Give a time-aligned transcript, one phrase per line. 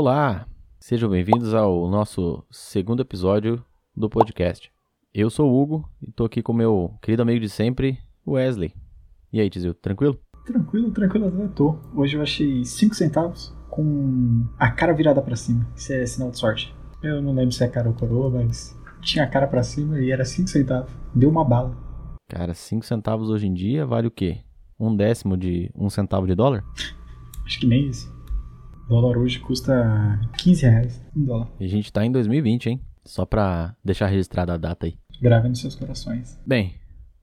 [0.00, 0.46] Olá,
[0.78, 3.60] sejam bem-vindos ao nosso segundo episódio
[3.96, 4.70] do podcast.
[5.12, 8.72] Eu sou o Hugo e tô aqui com meu querido amigo de sempre, Wesley.
[9.32, 10.16] E aí, Tizil, tranquilo?
[10.46, 11.76] Tranquilo, tranquilo, até tô.
[11.96, 15.68] Hoje eu achei 5 centavos com a cara virada para cima.
[15.74, 16.72] Isso é sinal de sorte.
[17.02, 20.12] Eu não lembro se é cara ou coroa, mas tinha a cara para cima e
[20.12, 20.92] era 5 centavos.
[21.12, 21.76] Deu uma bala.
[22.28, 24.42] Cara, 5 centavos hoje em dia vale o quê?
[24.78, 26.64] Um décimo de um centavo de dólar?
[27.44, 28.16] Acho que nem isso.
[28.88, 31.06] O dólar hoje custa 15 reais.
[31.14, 31.48] Um dólar.
[31.60, 32.80] E a gente tá em 2020, hein?
[33.04, 34.94] Só pra deixar registrada a data aí.
[35.20, 36.40] Grave nos seus corações.
[36.46, 36.72] Bem,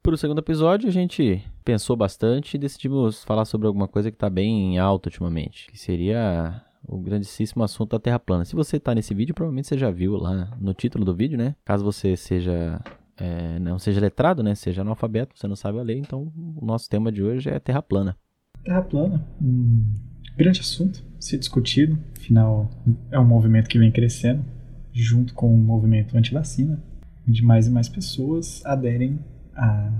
[0.04, 4.30] pro segundo episódio a gente pensou bastante e decidimos falar sobre alguma coisa que tá
[4.30, 5.72] bem em alta ultimamente.
[5.72, 8.46] Que seria o grandíssimo assunto da Terra plana.
[8.46, 11.56] Se você tá nesse vídeo, provavelmente você já viu lá no título do vídeo, né?
[11.66, 12.80] Caso você seja
[13.18, 14.54] é, não seja letrado, né?
[14.54, 17.82] Seja analfabeto, você não sabe a ler, então o nosso tema de hoje é Terra
[17.82, 18.16] plana.
[18.64, 21.98] Terra plana, um grande assunto a ser discutido.
[22.18, 22.70] Afinal,
[23.12, 24.44] é um movimento que vem crescendo,
[24.92, 26.82] junto com o movimento anti-vacina,
[27.28, 29.20] onde mais e mais pessoas aderem
[29.56, 29.92] a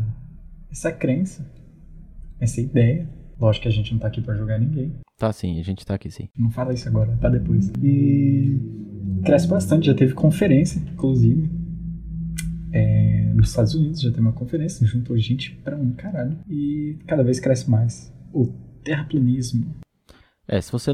[0.72, 1.46] essa crença,
[2.40, 3.08] essa ideia.
[3.40, 4.94] Lógico que a gente não tá aqui para julgar ninguém.
[5.18, 6.28] Tá sim, a gente tá aqui sim.
[6.38, 7.72] Não fala isso agora, tá depois.
[7.82, 8.60] E
[9.24, 11.50] cresce bastante, já teve conferência, inclusive.
[12.72, 16.38] É, nos Estados Unidos já teve uma conferência, juntou gente pra um caralho.
[16.50, 18.14] E cada vez cresce mais.
[18.34, 18.48] O
[18.84, 19.85] terraplanismo.
[20.48, 20.92] É, se você,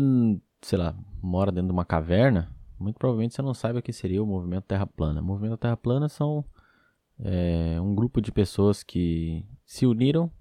[0.62, 2.50] sei lá, mora dentro de uma caverna,
[2.80, 5.22] muito provavelmente você não sabe o que seria o movimento Terra plana.
[5.22, 6.44] O movimento Terra plana são
[7.20, 10.32] é, um grupo de pessoas que se uniram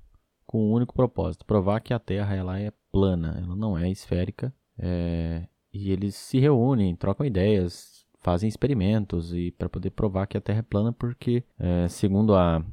[0.46, 4.52] com um único propósito, provar que a Terra ela é plana, ela não é esférica.
[4.78, 10.40] É, e eles se reúnem, trocam ideias, fazem experimentos e para poder provar que a
[10.40, 12.64] Terra é plana, porque é, segundo a,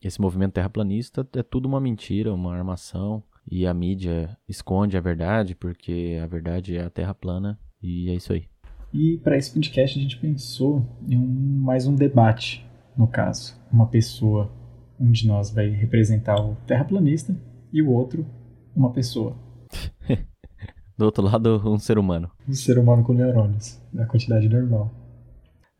[0.00, 5.54] esse movimento terraplanista é tudo uma mentira, uma armação e a mídia esconde a verdade
[5.54, 8.48] porque a verdade é a Terra plana e é isso aí.
[8.92, 12.66] E para esse podcast a gente pensou em um, mais um debate,
[12.96, 14.52] no caso, uma pessoa,
[15.00, 17.34] um de nós vai representar o terraplanista
[17.72, 18.26] e o outro
[18.74, 19.36] uma pessoa.
[20.96, 22.30] Do outro lado, um ser humano.
[22.46, 24.90] Um ser humano com neurônios, na quantidade normal.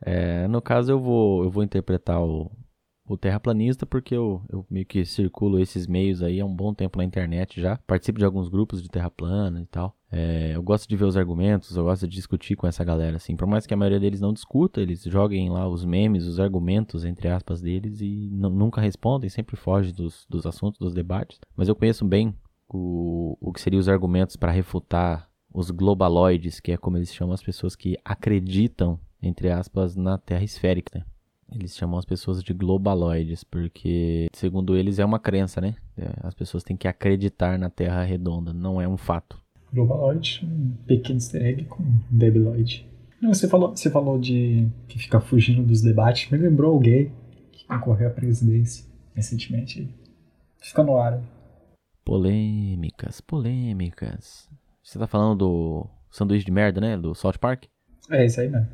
[0.05, 2.51] É, no caso, eu vou, eu vou interpretar o,
[3.13, 6.99] o terraplanista porque eu, eu meio que circulo esses meios aí há um bom tempo
[6.99, 7.77] na internet já.
[7.87, 9.95] Participo de alguns grupos de terra plana e tal.
[10.11, 13.37] É, eu gosto de ver os argumentos, eu gosto de discutir com essa galera, assim.
[13.37, 17.05] Por mais que a maioria deles não discuta, eles joguem lá os memes, os argumentos,
[17.05, 21.39] entre aspas, deles e nunca respondem, sempre fogem dos, dos assuntos, dos debates.
[21.57, 22.35] Mas eu conheço bem
[22.69, 27.35] o, o que seriam os argumentos para refutar os globaloides, que é como eles chamam
[27.35, 30.99] as pessoas que acreditam, entre aspas, na Terra esférica.
[30.99, 31.05] Né?
[31.55, 35.75] Eles chamam as pessoas de globaloides, porque, segundo eles, é uma crença, né?
[35.97, 39.41] É, as pessoas têm que acreditar na Terra redonda, não é um fato.
[39.73, 42.87] Globaloid, um pequeno easter egg com debiloid.
[43.21, 47.13] Não, você falou, você falou de que fica fugindo dos debates, me lembrou alguém
[47.53, 48.85] que concorreu à presidência
[49.15, 49.89] recentemente.
[50.61, 51.23] Fica no ar.
[52.05, 54.49] Polêmicas, polêmicas.
[54.83, 56.97] Você tá falando do sanduíche de merda, né?
[56.97, 57.65] Do South Park?
[58.11, 58.69] É, isso aí, né?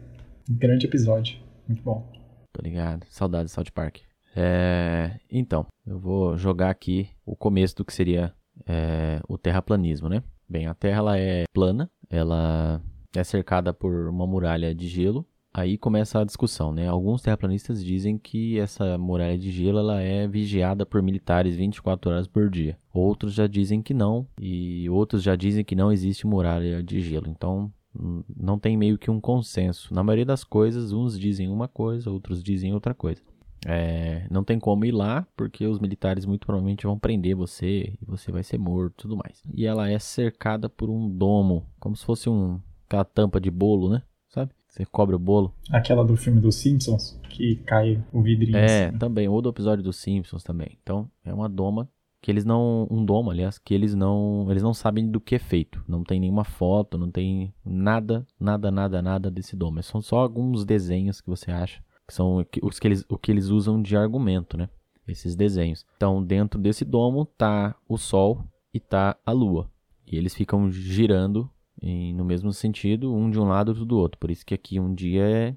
[0.48, 1.38] grande episódio.
[1.66, 2.10] Muito bom.
[2.52, 3.06] Tô ligado.
[3.08, 3.98] Saudades do South Park.
[4.34, 8.34] É, então, eu vou jogar aqui o começo do que seria
[8.66, 10.22] é, o terraplanismo, né?
[10.48, 12.80] Bem, a Terra ela é plana, ela
[13.14, 15.26] é cercada por uma muralha de gelo.
[15.52, 16.86] Aí começa a discussão, né?
[16.86, 22.26] Alguns terraplanistas dizem que essa muralha de gelo ela é vigiada por militares 24 horas
[22.28, 22.78] por dia.
[22.92, 27.28] Outros já dizem que não, e outros já dizem que não existe muralha de gelo.
[27.28, 29.92] Então, não tem meio que um consenso.
[29.92, 33.22] Na maioria das coisas, uns dizem uma coisa, outros dizem outra coisa.
[33.66, 38.04] É, não tem como ir lá, porque os militares muito provavelmente vão prender você e
[38.06, 39.42] você vai ser morto tudo mais.
[39.52, 43.90] E ela é cercada por um domo, como se fosse um, aquela tampa de bolo,
[43.90, 44.02] né?
[44.28, 44.52] Sabe?
[44.68, 45.52] Você cobre o bolo.
[45.70, 48.58] Aquela do filme dos Simpsons, que cai o vidrinho.
[48.58, 48.98] É, assim.
[48.98, 49.26] também.
[49.28, 50.78] Ou do episódio dos Simpsons também.
[50.82, 51.88] Então, é uma doma
[52.20, 55.38] que eles não um domo, aliás, que eles não eles não sabem do que é
[55.38, 55.82] feito.
[55.86, 59.82] Não tem nenhuma foto, não tem nada, nada, nada, nada desse domo.
[59.82, 63.48] São só alguns desenhos que você acha que são os que eles o que eles
[63.48, 64.68] usam de argumento, né?
[65.06, 65.86] Esses desenhos.
[65.96, 69.70] Então, dentro desse domo tá o sol e tá a lua.
[70.06, 71.50] E eles ficam girando
[71.80, 74.18] em, no mesmo sentido, um de um lado e do outro.
[74.18, 75.56] Por isso que aqui um dia é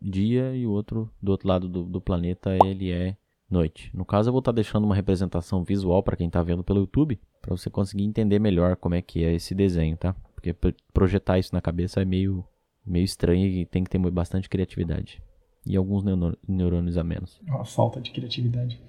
[0.00, 3.16] dia e o outro do outro lado do, do planeta ele é
[3.50, 3.90] noite.
[3.94, 7.18] No caso, eu vou estar deixando uma representação visual para quem está vendo pelo YouTube,
[7.40, 10.14] para você conseguir entender melhor como é que é esse desenho, tá?
[10.34, 10.54] Porque
[10.92, 12.44] projetar isso na cabeça é meio,
[12.86, 15.22] meio estranho e tem que ter bastante criatividade.
[15.66, 16.04] E alguns
[16.46, 17.40] neurônios a menos.
[17.46, 18.80] Uma falta de criatividade.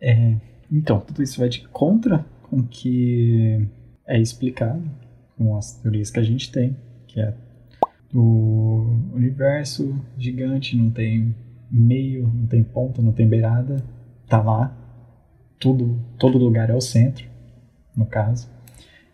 [0.00, 0.36] É,
[0.70, 3.68] então, tudo isso vai de contra com que
[4.06, 4.82] é explicado
[5.36, 6.76] com as teorias que a gente tem,
[7.06, 7.34] que é
[8.12, 11.34] o universo gigante, não tem
[11.70, 13.76] meio, não tem ponta, não tem beirada,
[14.26, 14.76] tá lá.
[15.58, 17.28] Tudo, todo lugar é o centro,
[17.94, 18.48] no caso.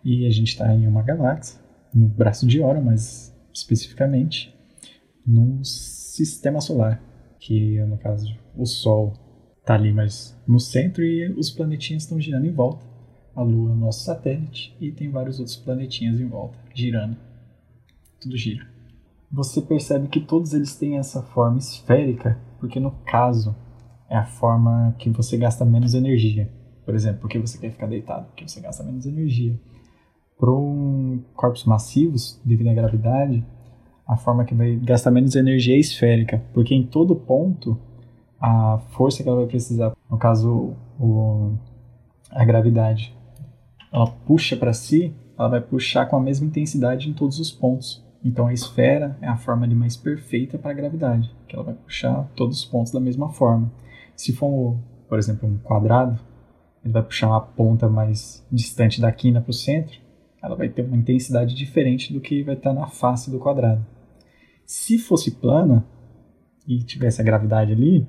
[0.04, 1.60] E a gente está em uma galáxia,
[1.92, 4.54] no braço de Orion, mas especificamente
[5.26, 7.02] no sistema solar,
[7.40, 9.12] que no caso o Sol
[9.60, 12.86] está ali, mas no centro e os planetinhas estão girando em volta.
[13.34, 17.16] A Lua é o nosso satélite e tem vários outros planetinhas em volta, girando.
[18.20, 18.75] Tudo gira.
[19.36, 23.54] Você percebe que todos eles têm essa forma esférica, porque no caso
[24.08, 26.50] é a forma que você gasta menos energia.
[26.86, 29.60] Por exemplo, porque você quer ficar deitado, porque você gasta menos energia.
[30.38, 33.44] Para um corpos massivos, devido à gravidade,
[34.06, 37.78] a forma que vai gastar menos energia é esférica, porque em todo ponto
[38.40, 41.52] a força que ela vai precisar, no caso o,
[42.30, 43.14] a gravidade,
[43.92, 48.05] ela puxa para si, ela vai puxar com a mesma intensidade em todos os pontos.
[48.24, 52.28] Então a esfera é a forma mais perfeita para a gravidade, que ela vai puxar
[52.34, 53.70] todos os pontos da mesma forma.
[54.16, 54.76] Se for,
[55.08, 56.18] por exemplo, um quadrado,
[56.84, 59.98] ele vai puxar uma ponta mais distante da quina para o centro,
[60.42, 63.84] ela vai ter uma intensidade diferente do que vai estar na face do quadrado.
[64.64, 65.84] Se fosse plana
[66.66, 68.06] e tivesse a gravidade ali,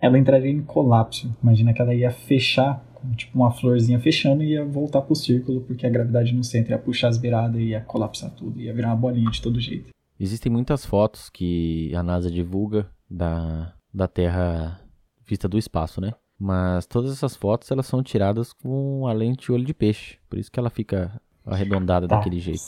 [0.00, 1.36] ela entraria em colapso.
[1.42, 2.84] Imagina que ela ia fechar,
[3.16, 6.78] tipo uma florzinha fechando e ia voltar pro círculo, porque a gravidade no centro ia
[6.78, 9.92] puxar as beiradas e ia colapsar tudo, ia virar uma bolinha de todo jeito.
[10.18, 14.80] Existem muitas fotos que a NASA divulga da, da Terra
[15.24, 16.12] vista do espaço, né?
[16.38, 20.50] Mas todas essas fotos elas são tiradas com a lente olho de peixe, por isso
[20.50, 22.16] que ela fica arredondada tá.
[22.16, 22.62] daquele jeito.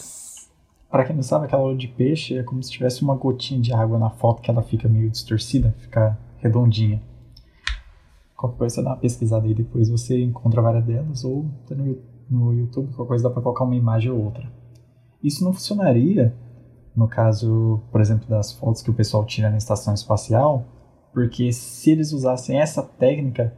[0.91, 3.73] Para quem não sabe, aquela olho de peixe é como se tivesse uma gotinha de
[3.73, 7.01] água na foto que ela fica meio distorcida, fica redondinha.
[8.41, 11.99] Qualquer coisa você dá uma pesquisada aí depois, você encontra várias delas, ou no,
[12.31, 14.51] no YouTube, qualquer coisa dá para colocar uma imagem ou outra.
[15.23, 16.35] Isso não funcionaria
[16.97, 20.65] no caso, por exemplo, das fotos que o pessoal tira na estação espacial,
[21.13, 23.55] porque se eles usassem essa técnica,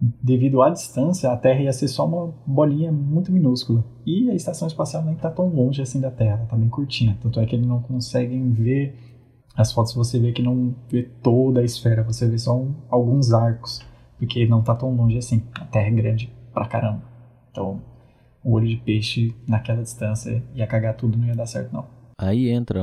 [0.00, 3.84] devido à distância, a Terra ia ser só uma bolinha muito minúscula.
[4.04, 7.16] E a estação espacial nem está tão longe assim da Terra, está bem curtinha.
[7.22, 8.96] Tanto é que eles não conseguem ver
[9.56, 9.94] as fotos.
[9.94, 13.80] Você vê que não vê toda a esfera, você vê só um, alguns arcos,
[14.18, 15.42] porque não está tão longe assim.
[15.54, 17.02] A Terra é grande pra caramba.
[17.50, 17.80] Então,
[18.42, 21.86] o olho de peixe naquela distância ia cagar tudo, não ia dar certo não.
[22.16, 22.82] Aí entra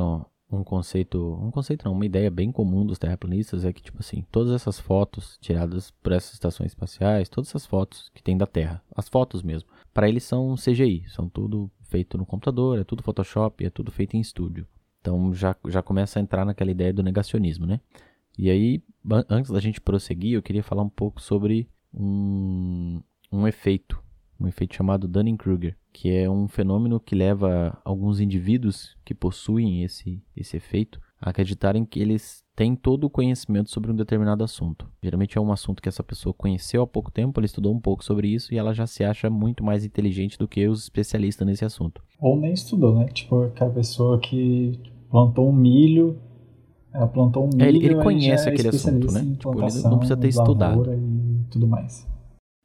[0.52, 4.24] um conceito, um conceito não, uma ideia bem comum dos terraplanistas é que tipo assim,
[4.32, 8.82] todas essas fotos tiradas por essas estações espaciais, todas essas fotos que tem da Terra,
[8.96, 13.66] as fotos mesmo, para eles são CGI, são tudo feito no computador, é tudo Photoshop,
[13.66, 14.68] é tudo feito em estúdio.
[15.02, 17.80] Então já já começa a entrar naquela ideia do negacionismo, né?
[18.38, 18.84] E aí,
[19.30, 23.02] antes da gente prosseguir, eu queria falar um pouco sobre um,
[23.32, 24.04] um efeito
[24.40, 30.22] um efeito chamado Dunning-Kruger, que é um fenômeno que leva alguns indivíduos que possuem esse,
[30.36, 34.90] esse efeito a acreditarem que eles têm todo o conhecimento sobre um determinado assunto.
[35.02, 38.04] Geralmente é um assunto que essa pessoa conheceu há pouco tempo, ela estudou um pouco
[38.04, 41.66] sobre isso e ela já se acha muito mais inteligente do que os especialistas nesse
[41.66, 42.02] assunto.
[42.20, 43.08] Ou nem estudou, né?
[43.08, 44.80] Tipo aquela pessoa que
[45.10, 46.20] plantou um milho,
[46.96, 47.64] ela plantou um milho.
[47.64, 49.22] É, ele, ele conhece aquele assunto, né?
[49.38, 50.94] Tipo, ele não precisa ter estudado.
[50.94, 52.08] E tudo mais.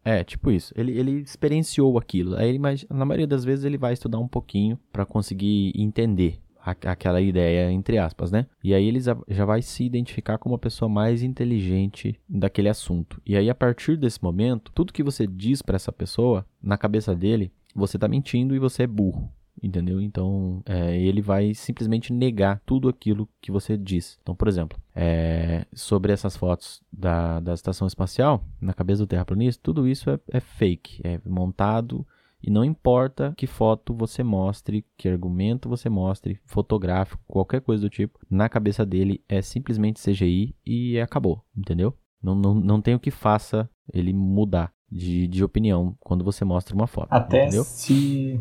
[0.05, 0.73] É, tipo isso.
[0.77, 2.37] Ele, ele experienciou aquilo.
[2.37, 6.71] Aí, mas na maioria das vezes ele vai estudar um pouquinho para conseguir entender a,
[6.71, 8.47] aquela ideia, entre aspas, né?
[8.63, 13.21] E aí ele já vai se identificar como a pessoa mais inteligente daquele assunto.
[13.27, 17.15] E aí, a partir desse momento, tudo que você diz para essa pessoa, na cabeça
[17.15, 19.31] dele, você tá mentindo e você é burro
[19.63, 20.01] entendeu?
[20.01, 24.19] Então, é, ele vai simplesmente negar tudo aquilo que você diz.
[24.23, 29.61] Então, por exemplo, é, sobre essas fotos da, da estação espacial, na cabeça do terraplanista,
[29.63, 32.07] tudo isso é, é fake, é montado
[32.43, 37.91] e não importa que foto você mostre, que argumento você mostre, fotográfico, qualquer coisa do
[37.91, 41.95] tipo, na cabeça dele é simplesmente CGI e acabou, entendeu?
[42.23, 46.75] Não, não, não tem o que faça ele mudar de, de opinião quando você mostra
[46.75, 47.09] uma foto.
[47.11, 47.65] Até entendeu?
[47.65, 48.41] se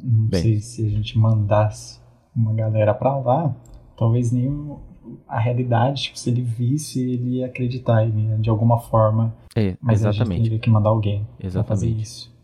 [0.00, 0.42] não Bem.
[0.42, 2.00] sei se a gente mandasse
[2.34, 3.54] uma galera para lá,
[3.96, 4.76] talvez nem
[5.28, 9.34] a realidade, tipo, se ele visse, ele ia acreditar ele, de alguma forma.
[9.54, 10.32] É, mas exatamente.
[10.32, 11.68] a gente teria que mandar alguém exatamente.
[11.68, 12.34] fazer isso.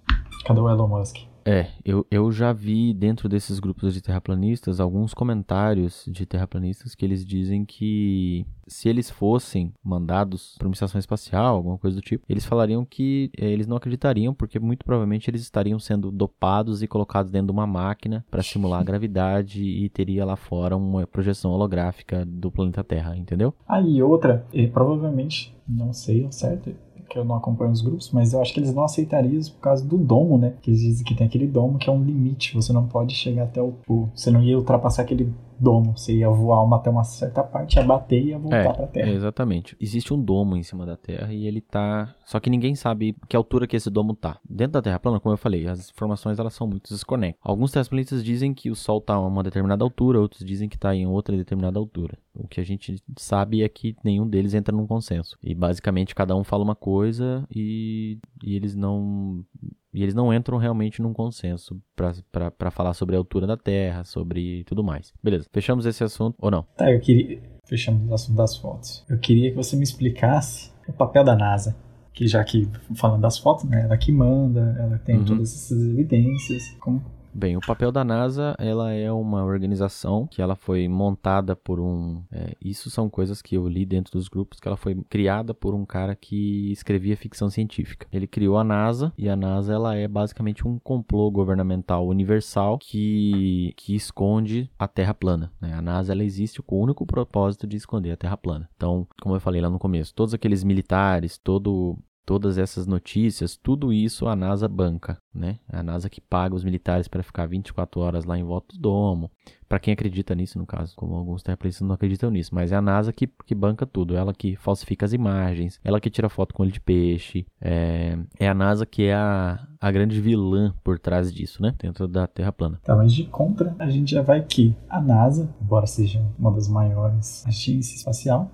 [0.45, 1.30] Cadê o Elon Musk?
[1.45, 7.05] É, eu, eu já vi dentro desses grupos de terraplanistas alguns comentários de terraplanistas que
[7.05, 12.25] eles dizem que se eles fossem mandados para uma estação espacial, alguma coisa do tipo,
[12.29, 16.87] eles falariam que eh, eles não acreditariam porque muito provavelmente eles estariam sendo dopados e
[16.87, 21.51] colocados dentro de uma máquina para simular a gravidade e teria lá fora uma projeção
[21.51, 23.55] holográfica do planeta Terra, entendeu?
[23.85, 26.73] E outra, e provavelmente, não sei ao certo,
[27.11, 29.61] que eu não acompanho os grupos, mas eu acho que eles não aceitariam isso por
[29.61, 30.55] causa do domo, né?
[30.63, 33.43] Que eles dizem que tem aquele domo que é um limite, você não pode chegar
[33.43, 33.75] até o.
[34.15, 35.97] Você não ia ultrapassar aquele domo.
[35.97, 38.87] Você ia voar uma, até uma certa parte, ia bater e ia voltar É, pra
[38.87, 39.11] Terra.
[39.11, 39.77] exatamente.
[39.81, 42.15] Existe um domo em cima da Terra e ele tá.
[42.25, 44.39] Só que ninguém sabe que altura que esse domo tá.
[44.49, 47.41] Dentro da Terra plana, como eu falei, as informações elas são muito desconectadas.
[47.43, 50.95] Alguns terraplanistas dizem que o Sol tá a uma determinada altura, outros dizem que tá
[50.95, 52.17] em outra determinada altura.
[52.35, 55.37] O que a gente sabe é que nenhum deles entra num consenso.
[55.43, 59.45] E basicamente cada um fala uma coisa e, e eles não.
[59.93, 64.63] E eles não entram realmente num consenso pra falar sobre a altura da Terra, sobre
[64.65, 65.13] tudo mais.
[65.23, 66.63] Beleza, fechamos esse assunto ou não?
[66.77, 67.41] Tá, eu queria.
[67.65, 69.05] Fechamos o assunto das fotos.
[69.09, 71.77] Eu queria que você me explicasse o papel da NASA.
[72.13, 73.83] Que já que, falando das fotos, né?
[73.85, 75.25] Ela que manda, ela tem Uhum.
[75.25, 76.63] todas essas evidências.
[76.81, 77.03] Como...
[77.33, 82.23] Bem, o papel da NASA, ela é uma organização que ela foi montada por um...
[82.31, 85.75] é, isso são coisas que eu li dentro dos grupos, que ela foi criada por
[85.75, 88.07] um cara que escrevia ficção científica.
[88.13, 93.73] Ele criou a NASA, e a NASA, ela é basicamente um complô governamental universal que,
[93.77, 95.53] que esconde a Terra plana.
[95.61, 95.73] né?
[95.73, 98.69] A NASA, ela existe com o único propósito de esconder a Terra plana.
[98.77, 103.93] Então, como eu falei lá no começo, todos aqueles militares, todo todas essas notícias, tudo
[103.93, 105.59] isso a NASA banca, né?
[105.69, 109.31] A NASA que paga os militares para ficar 24 horas lá em volta do domo.
[109.69, 112.83] Para quem acredita nisso, no caso, como alguns terraplanistas não acreditam nisso, mas é a
[112.83, 116.63] NASA que, que banca tudo, ela que falsifica as imagens, ela que tira foto com
[116.63, 121.33] olho de peixe, é, é a NASA que é a, a grande vilã por trás
[121.33, 121.75] disso, né?
[121.79, 122.81] Dentro da Terra plana.
[122.83, 126.69] Tá, mas de contra, a gente já vai que a NASA, embora seja uma das
[126.69, 128.51] maiores agências espacial,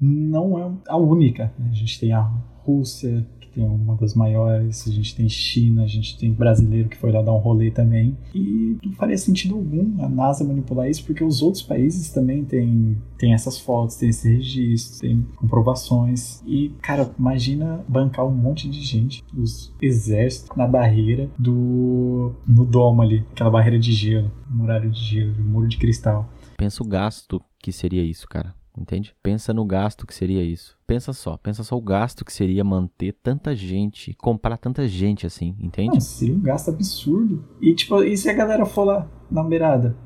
[0.00, 1.52] não é a única.
[1.56, 1.68] né?
[1.70, 2.28] A gente tem a
[2.64, 6.96] Rússia, que tem uma das maiores, a gente tem China, a gente tem brasileiro que
[6.96, 8.16] foi lá dar um rolê também.
[8.34, 12.96] E não faria sentido algum a NASA manipular isso, porque os outros países também têm,
[13.18, 16.42] têm essas fotos, têm esse registro, têm comprovações.
[16.46, 22.32] E, cara, imagina bancar um monte de gente, os exércitos, na barreira do.
[22.46, 26.28] no domo ali, aquela barreira de gelo, muralha de gelo, muro de cristal.
[26.56, 28.54] Pensa o gasto que seria isso, cara.
[28.76, 29.14] Entende?
[29.22, 30.78] Pensa no gasto que seria isso.
[30.86, 35.54] Pensa só, pensa só o gasto que seria manter tanta gente, comprar tanta gente assim,
[35.60, 35.92] entende?
[35.92, 37.44] Não, seria um gasto absurdo.
[37.60, 39.96] E tipo, e se a galera for lá na beirada?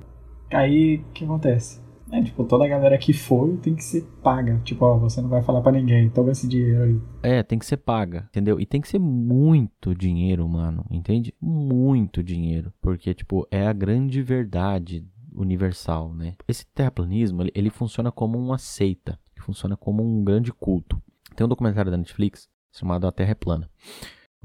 [0.50, 1.80] Aí o que acontece?
[2.10, 4.60] É, tipo, toda a galera que for tem que ser paga.
[4.64, 7.00] Tipo, ó, você não vai falar pra ninguém, toma esse dinheiro aí.
[7.22, 8.60] É, tem que ser paga, entendeu?
[8.60, 11.34] E tem que ser muito dinheiro, mano, entende?
[11.40, 12.72] Muito dinheiro.
[12.80, 15.04] Porque, tipo, é a grande verdade
[15.36, 16.36] universal, né?
[16.48, 21.00] Esse terraplanismo, ele, ele funciona como uma seita, funciona como um grande culto.
[21.36, 23.70] Tem um documentário da Netflix chamado A Terra é Plana.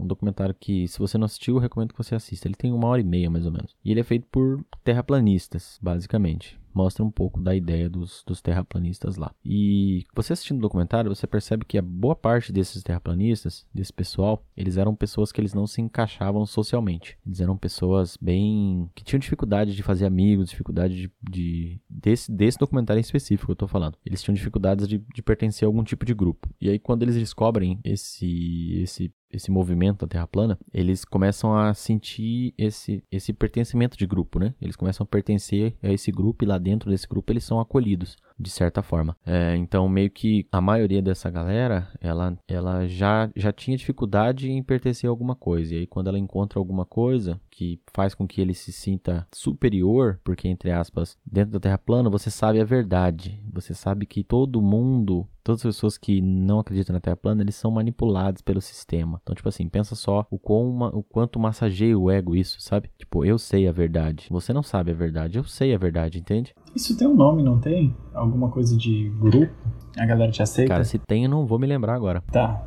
[0.01, 2.47] Um documentário que, se você não assistiu, eu recomendo que você assista.
[2.47, 3.75] Ele tem uma hora e meia, mais ou menos.
[3.83, 6.59] E ele é feito por terraplanistas, basicamente.
[6.73, 9.35] Mostra um pouco da ideia dos, dos terraplanistas lá.
[9.43, 14.41] E você assistindo o documentário, você percebe que a boa parte desses terraplanistas, desse pessoal,
[14.55, 17.17] eles eram pessoas que eles não se encaixavam socialmente.
[17.25, 18.89] Eles eram pessoas bem.
[18.95, 21.11] que tinham dificuldade de fazer amigos, dificuldade de.
[21.29, 23.97] de- desse, desse documentário em específico eu tô falando.
[24.05, 26.47] Eles tinham dificuldades de, de pertencer a algum tipo de grupo.
[26.61, 28.79] E aí, quando eles descobrem esse.
[28.81, 34.39] esse esse movimento da Terra plana, eles começam a sentir esse, esse pertencimento de grupo,
[34.39, 34.53] né?
[34.61, 38.17] Eles começam a pertencer a esse grupo e lá dentro desse grupo eles são acolhidos,
[38.41, 39.15] de certa forma.
[39.25, 44.63] É, então, meio que a maioria dessa galera, ela, ela já, já tinha dificuldade em
[44.63, 45.75] pertencer a alguma coisa.
[45.75, 50.19] E aí, quando ela encontra alguma coisa que faz com que ele se sinta superior,
[50.23, 53.41] porque, entre aspas, dentro da Terra plana, você sabe a verdade.
[53.51, 57.55] Você sabe que todo mundo todas as pessoas que não acreditam na Terra plana, eles
[57.55, 59.19] são manipulados pelo sistema.
[59.21, 62.89] Então, tipo assim, pensa só o, quão o quanto massageia o ego isso, sabe?
[62.97, 64.27] Tipo, eu sei a verdade.
[64.29, 65.37] Você não sabe a verdade.
[65.37, 66.53] Eu sei a verdade, entende?
[66.75, 67.95] Isso tem um nome, não tem?
[68.13, 69.51] Alguma coisa de grupo?
[69.97, 70.71] A galera te aceita?
[70.71, 72.21] Cara, se tem, eu não vou me lembrar agora.
[72.31, 72.61] Tá.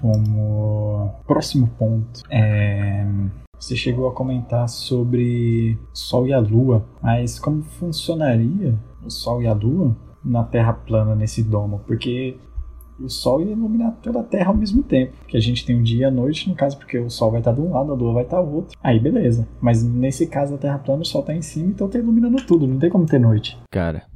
[0.00, 3.04] Como próximo ponto, é,
[3.58, 9.46] você chegou a comentar sobre Sol e a Lua, mas como funcionaria o Sol e
[9.46, 11.80] a Lua na Terra plana nesse domo?
[11.86, 12.36] Porque
[13.00, 15.82] o Sol ia iluminar toda a Terra ao mesmo tempo, que a gente tem o
[15.82, 17.94] dia e a noite, no caso, porque o Sol vai estar de um lado, a
[17.94, 18.76] Lua vai estar do outro.
[18.82, 19.48] Aí beleza.
[19.60, 22.66] Mas nesse caso da Terra plana, o Sol está em cima, então tá iluminando tudo,
[22.66, 23.58] não tem como ter noite.
[23.70, 24.06] Cara,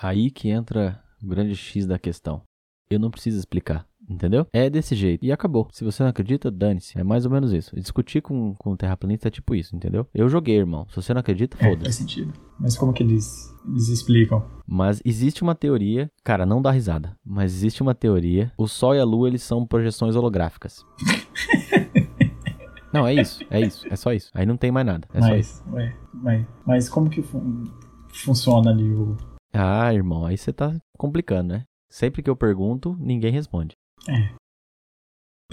[0.00, 2.42] aí que entra o grande X da questão.
[2.90, 3.86] Eu não preciso explicar.
[4.08, 4.46] Entendeu?
[4.52, 5.24] É desse jeito.
[5.24, 5.68] E acabou.
[5.72, 6.98] Se você não acredita, dane-se.
[6.98, 7.74] É mais ou menos isso.
[7.76, 10.06] Discutir com, com o terraplanista é tipo isso, entendeu?
[10.14, 10.86] Eu joguei, irmão.
[10.90, 11.98] Se você não acredita, É, faz foda-se.
[11.98, 12.32] sentido.
[12.58, 14.44] Mas como que eles, eles explicam?
[14.66, 18.52] Mas existe uma teoria, cara, não dá risada, mas existe uma teoria.
[18.58, 20.84] O Sol e a Lua, eles são projeções holográficas.
[22.92, 24.30] não, é isso, é isso, é só isso.
[24.34, 25.62] Aí não tem mais nada, é só isso.
[25.66, 27.64] mas, ué, mas, mas como que fun-
[28.12, 29.16] funciona ali o.
[29.52, 31.64] Ah, irmão, aí você tá complicando, né?
[31.90, 33.76] Sempre que eu pergunto, ninguém responde.
[34.08, 34.42] É.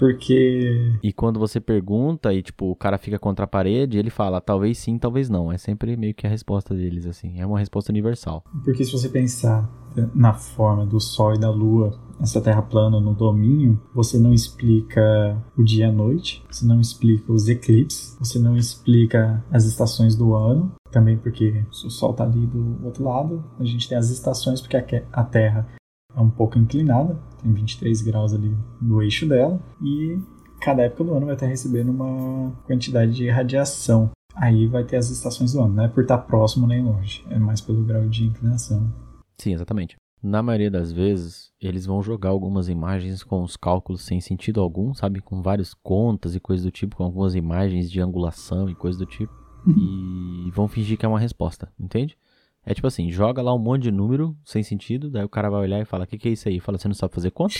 [0.00, 0.98] Porque.
[1.02, 4.78] E quando você pergunta e, tipo, o cara fica contra a parede, ele fala talvez
[4.78, 5.52] sim, talvez não.
[5.52, 7.38] É sempre meio que a resposta deles, assim.
[7.38, 8.42] É uma resposta universal.
[8.64, 9.70] Porque se você pensar
[10.14, 15.36] na forma do Sol e da Lua, essa Terra plana no domínio, você não explica
[15.54, 20.16] o dia e a noite, você não explica os eclipses, você não explica as estações
[20.16, 24.08] do ano, também porque o Sol está ali do outro lado, a gente tem as
[24.08, 25.66] estações porque a Terra
[26.14, 30.18] é um pouco inclinada, tem 23 graus ali no eixo dela, e
[30.60, 34.10] cada época do ano vai estar recebendo uma quantidade de radiação.
[34.34, 37.38] Aí vai ter as estações do ano, não é por estar próximo nem longe, é
[37.38, 38.92] mais pelo grau de inclinação.
[39.38, 39.96] Sim, exatamente.
[40.22, 44.92] Na maioria das vezes, eles vão jogar algumas imagens com os cálculos sem sentido algum,
[44.92, 45.20] sabe?
[45.20, 49.06] Com várias contas e coisas do tipo, com algumas imagens de angulação e coisas do
[49.06, 49.32] tipo.
[49.66, 50.44] Uhum.
[50.46, 52.18] E vão fingir que é uma resposta, entende?
[52.64, 55.60] É tipo assim, joga lá um monte de número sem sentido, daí o cara vai
[55.60, 56.60] olhar e fala, o que, que é isso aí?
[56.60, 57.54] Fala, você não sabe fazer conta?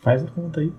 [0.00, 0.72] Faz a conta aí.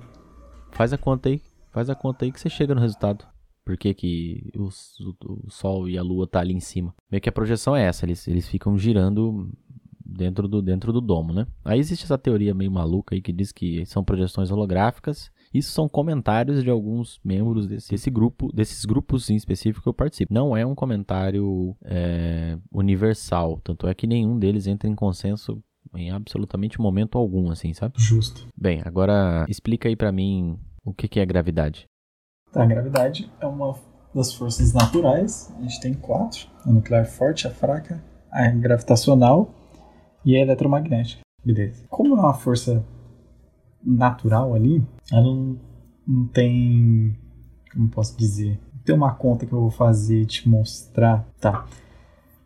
[0.71, 1.41] Faz a conta aí,
[1.71, 3.25] faz a conta aí que você chega no resultado.
[3.63, 6.95] Por que, que o, o, o, Sol e a Lua tá ali em cima?
[7.11, 9.51] Meio que a projeção é essa, eles, eles ficam girando
[10.05, 11.45] dentro do, dentro do domo, né?
[11.65, 15.29] Aí existe essa teoria meio maluca aí que diz que são projeções holográficas.
[15.57, 19.93] Isso são comentários de alguns membros desse, desse grupo, desses grupos em específico que eu
[19.93, 20.33] participo.
[20.33, 25.61] Não é um comentário é, universal, tanto é que nenhum deles entra em consenso
[25.95, 27.95] em absolutamente momento algum, assim, sabe?
[27.97, 28.47] Justo.
[28.55, 31.87] Bem, agora explica aí para mim o que, que é gravidade.
[32.51, 33.75] Tá, a gravidade é uma
[34.13, 35.51] das forças naturais.
[35.57, 39.51] A gente tem quatro: a nuclear forte, a fraca, a gravitacional
[40.23, 41.21] e a eletromagnética.
[41.43, 41.85] Beleza.
[41.89, 42.85] Como é uma força
[43.83, 45.57] natural ali, ela não,
[46.07, 47.15] não tem.
[47.73, 48.59] Como posso dizer?
[48.83, 51.27] Tem uma conta que eu vou fazer te mostrar.
[51.39, 51.65] Tá.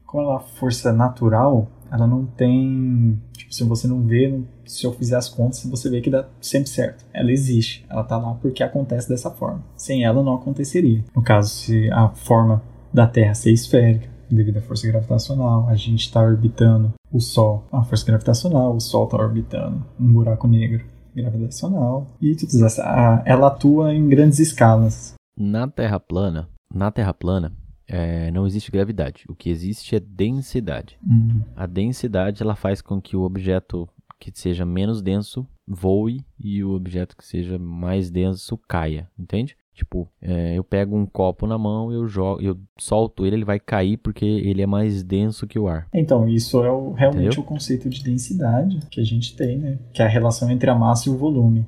[0.06, 3.22] Como ela é força natural, ela não tem.
[3.34, 6.70] Tipo, se você não vê, se eu fizer as contas, você vê que dá sempre
[6.70, 7.06] certo.
[7.14, 7.86] Ela existe.
[7.90, 9.64] Ela tá lá porque acontece dessa forma.
[9.76, 11.04] Sem ela não aconteceria.
[11.16, 12.62] No caso, se a forma
[12.94, 17.84] da Terra ser esférica, devido à força gravitacional, a gente está orbitando o Sol, a
[17.84, 22.82] força gravitacional, o Sol está orbitando um buraco negro gravitacional e tudo isso.
[23.26, 25.14] Ela atua em grandes escalas.
[25.38, 27.54] Na Terra plana, na Terra plana,
[27.88, 29.26] é, não existe gravidade.
[29.28, 30.98] O que existe é densidade.
[31.06, 31.42] Uhum.
[31.56, 33.88] A densidade ela faz com que o objeto
[34.20, 39.58] que seja menos denso voe e o objeto que seja mais denso caia, entende?
[39.74, 43.60] Tipo, é, eu pego um copo na mão, eu jogo, eu solto ele, ele vai
[43.60, 45.88] cair porque ele é mais denso que o ar.
[45.94, 47.44] Então, isso é o, realmente Entendeu?
[47.44, 49.80] o conceito de densidade que a gente tem, né?
[49.94, 51.66] Que é a relação entre a massa e o volume.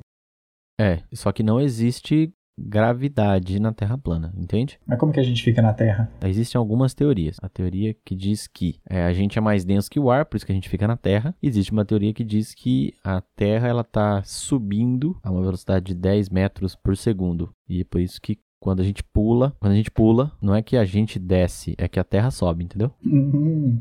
[0.78, 4.78] É, só que não existe gravidade na Terra plana, entende?
[4.86, 6.10] Mas como que a gente fica na Terra?
[6.24, 7.36] Existem algumas teorias.
[7.42, 10.36] A teoria que diz que é, a gente é mais denso que o ar, por
[10.36, 11.34] isso que a gente fica na Terra.
[11.42, 15.94] Existe uma teoria que diz que a Terra ela está subindo a uma velocidade de
[15.94, 17.52] 10 metros por segundo.
[17.68, 20.62] E é por isso que quando a gente pula, quando a gente pula, não é
[20.62, 22.90] que a gente desce, é que a Terra sobe, entendeu?
[23.04, 23.78] Uhum.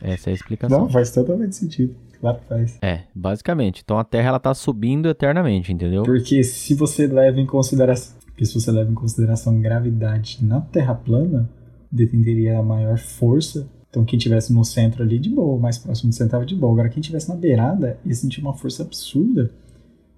[0.00, 0.78] Essa é a explicação.
[0.78, 1.96] Não, faz totalmente sentido.
[2.24, 2.78] Claro que faz.
[2.80, 3.82] É, basicamente.
[3.84, 6.04] Então a Terra ela tá subindo eternamente, entendeu?
[6.04, 10.94] Porque se você leva em consideração, porque se você leva em consideração gravidade na Terra
[10.94, 11.50] plana,
[11.92, 13.68] detenderia a maior força.
[13.90, 16.72] Então quem tivesse no centro ali de boa, mais próximo do centro tava de boa.
[16.72, 19.50] Agora quem tivesse na beirada ia sentir uma força absurda.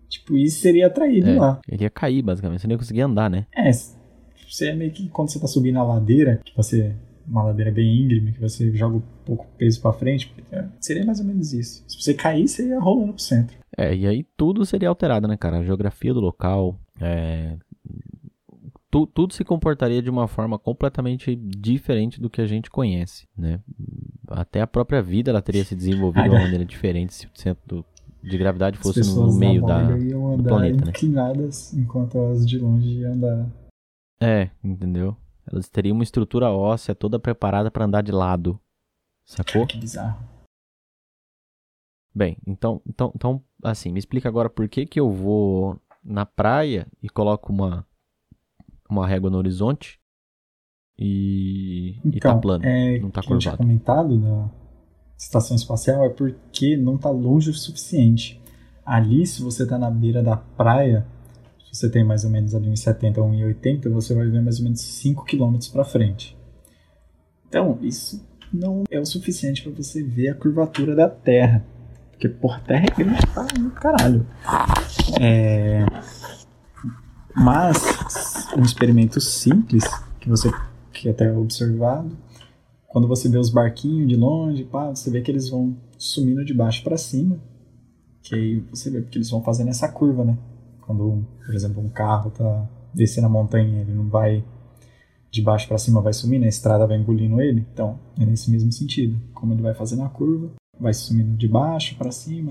[0.09, 1.61] Tipo, isso seria atraído é, lá.
[1.69, 2.61] Ele ia cair, basicamente.
[2.61, 3.47] Você não ia conseguir andar, né?
[3.53, 3.69] É,
[4.49, 6.95] você é meio que quando você tá subindo a ladeira, que você
[7.29, 11.21] uma ladeira bem íngreme, que você joga um pouco peso para frente, é, seria mais
[11.21, 11.85] ou menos isso.
[11.89, 13.57] Se você cair, você ia rolando pro centro.
[13.77, 15.59] É, e aí tudo seria alterado, né, cara?
[15.59, 17.57] A geografia do local, é...
[18.91, 23.61] tu, tudo se comportaria de uma forma completamente diferente do que a gente conhece, né?
[24.29, 27.85] Até a própria vida ela teria se desenvolvido de uma maneira diferente se o centro
[28.23, 30.91] de gravidade fosse no meio da, do planeta, né?
[30.91, 33.47] inclinadas enquanto as de longe iam andar.
[34.21, 35.17] É, entendeu?
[35.51, 38.61] Elas teriam uma estrutura óssea toda preparada para andar de lado.
[39.25, 39.67] Sacou?
[39.67, 40.19] Que bizarro.
[42.15, 46.87] Bem, então, então, então, assim, me explica agora por que que eu vou na praia
[47.03, 47.87] e coloco uma
[48.89, 50.01] uma régua no horizonte
[50.99, 53.59] e, então, e tá então, plano, é, não tá que curvado.
[53.59, 54.51] comentado da
[55.19, 58.41] estação espacial é porque não tá longe o suficiente.
[58.85, 61.07] Ali, se você tá na beira da praia,
[61.77, 64.81] você tem mais ou menos ali 1,70 ou 1,80, você vai ver mais ou menos
[64.81, 66.37] 5 km para frente.
[67.49, 71.65] Então, isso não é o suficiente para você ver a curvatura da Terra.
[72.11, 74.27] Porque, por Terra é grande pra caralho.
[75.21, 75.85] É...
[77.35, 79.85] Mas, um experimento simples,
[80.19, 80.51] que você
[80.93, 82.17] que até é observado,
[82.89, 86.55] quando você vê os barquinhos de longe, pá, você vê que eles vão sumindo de
[86.55, 87.39] baixo para cima.
[88.23, 90.39] Que aí você vê porque eles vão fazendo essa curva, né?
[90.87, 94.45] Quando, por exemplo, um carro tá descendo a montanha, ele não vai
[95.31, 97.67] de baixo para cima, vai sumindo, a estrada vai engolindo ele.
[97.73, 99.19] Então, é nesse mesmo sentido.
[99.35, 102.51] Como ele vai fazendo a curva, vai sumindo de baixo para cima.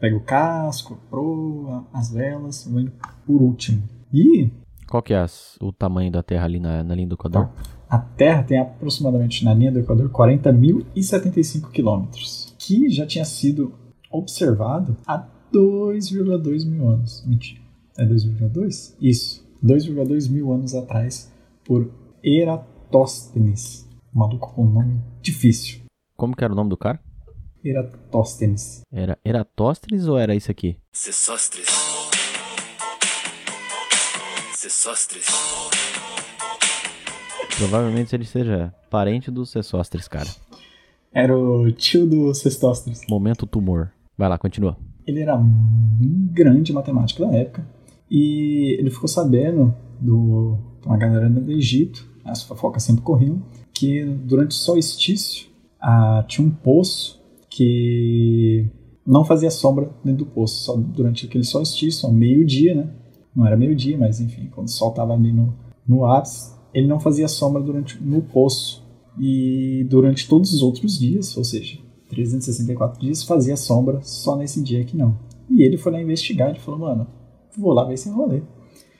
[0.00, 2.92] Pega o casco, a proa, as velas, vai indo
[3.26, 3.82] por último.
[4.12, 4.50] E
[4.88, 7.50] Qual que é as- o tamanho da Terra ali na, na linha do Equador?
[7.90, 13.72] a Terra tem aproximadamente na linha do Equador 40.075 quilômetros, que já tinha sido
[14.10, 17.24] observado há 2,2 mil anos.
[17.26, 17.60] Mentira.
[17.96, 18.94] É 2,2?
[19.00, 19.46] Isso.
[19.64, 21.32] 2,2 mil anos atrás
[21.64, 21.90] por
[22.22, 23.88] Eratosthenes.
[24.12, 25.80] Maluco com nome difícil.
[26.16, 27.00] Como que era o nome do cara?
[27.64, 28.82] Eratosthenes.
[28.90, 30.76] Era Eratóstenes ou era isso aqui?
[30.92, 31.68] Sesostres.
[34.54, 35.26] Sesostres.
[37.56, 40.28] Provavelmente ele seja parente dos Sesostres, cara.
[41.12, 43.02] Era o tio do Sestóstenes.
[43.08, 43.90] Momento tumor.
[44.16, 44.76] Vai lá, continua.
[45.10, 47.66] Ele era um grande matemático da época
[48.10, 53.42] e ele ficou sabendo do uma galera do Egito, as fofocas sempre corriam,
[53.74, 55.48] que durante o solstício
[55.80, 58.66] ah, tinha um poço que
[59.06, 62.90] não fazia sombra dentro do poço, só durante aquele solstício, ao meio-dia, né?
[63.34, 65.54] Não era meio-dia, mas enfim, quando o sol estava ali no,
[65.86, 68.86] no ápice, ele não fazia sombra durante no poço.
[69.18, 74.84] E durante todos os outros dias, ou seja, 364 dias, fazia sombra só nesse dia
[74.84, 75.16] que não.
[75.50, 77.06] E ele foi lá investigar, ele falou, mano,
[77.56, 78.42] vou lá ver esse rolê.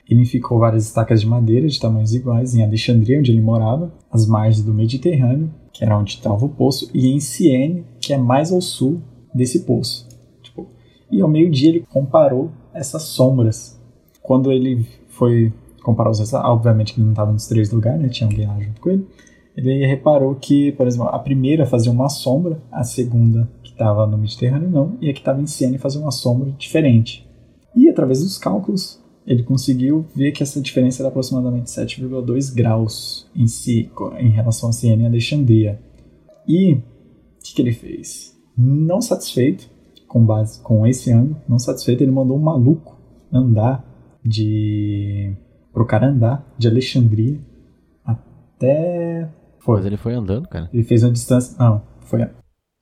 [0.09, 4.25] Ele ficou várias estacas de madeira de tamanhos iguais em Alexandria, onde ele morava, às
[4.25, 8.51] margens do Mediterrâneo, que era onde estava o poço, e em Siene, que é mais
[8.51, 9.01] ao sul
[9.33, 10.07] desse poço.
[10.41, 10.67] Tipo,
[11.11, 13.79] e ao meio-dia ele comparou essas sombras.
[14.21, 18.09] Quando ele foi comparar os resultados, obviamente que ele não estava nos três lugares, né?
[18.09, 19.07] tinha alguém lá junto com ele.
[19.59, 24.17] Ele reparou que, por exemplo, a primeira fazia uma sombra, a segunda, que estava no
[24.17, 27.27] Mediterrâneo, não, e a que estava em Siene fazia uma sombra diferente.
[27.75, 33.47] E através dos cálculos, ele conseguiu ver que essa diferença era aproximadamente 7,2 graus em
[33.47, 35.79] si, em relação a Siena e Alexandria.
[36.47, 36.83] E o
[37.43, 38.35] que, que ele fez?
[38.57, 39.69] Não satisfeito
[40.07, 42.97] com base com esse ângulo, não satisfeito, ele mandou um maluco
[43.31, 43.85] andar
[44.23, 45.35] de
[45.71, 47.39] pro cara andar de Alexandria
[48.03, 49.77] até foi.
[49.77, 50.69] Mas ele foi andando, cara.
[50.73, 52.27] Ele fez uma distância, não, foi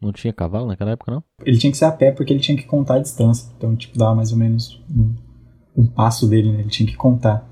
[0.02, 1.24] Não tinha cavalo naquela época, não?
[1.44, 3.52] ele tinha que ser a pé porque ele tinha que contar a distância.
[3.58, 5.14] Então, tipo, dava mais ou menos um,
[5.76, 6.60] um passo dele, né?
[6.62, 7.48] Ele tinha que contar.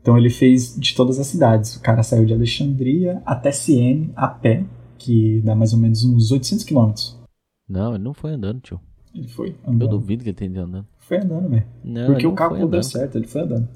[0.00, 1.76] Então ele fez de todas as cidades.
[1.76, 4.64] O cara saiu de Alexandria até Siene a pé,
[4.98, 7.18] que dá mais ou menos uns 800 quilômetros.
[7.68, 8.80] Não, ele não foi andando, tio.
[9.14, 9.90] Ele foi Eu andando.
[9.90, 10.86] duvido que ele tenha andando.
[10.98, 11.64] Foi andando, velho.
[12.06, 13.68] Porque o não cálculo deu certo, ele foi andando.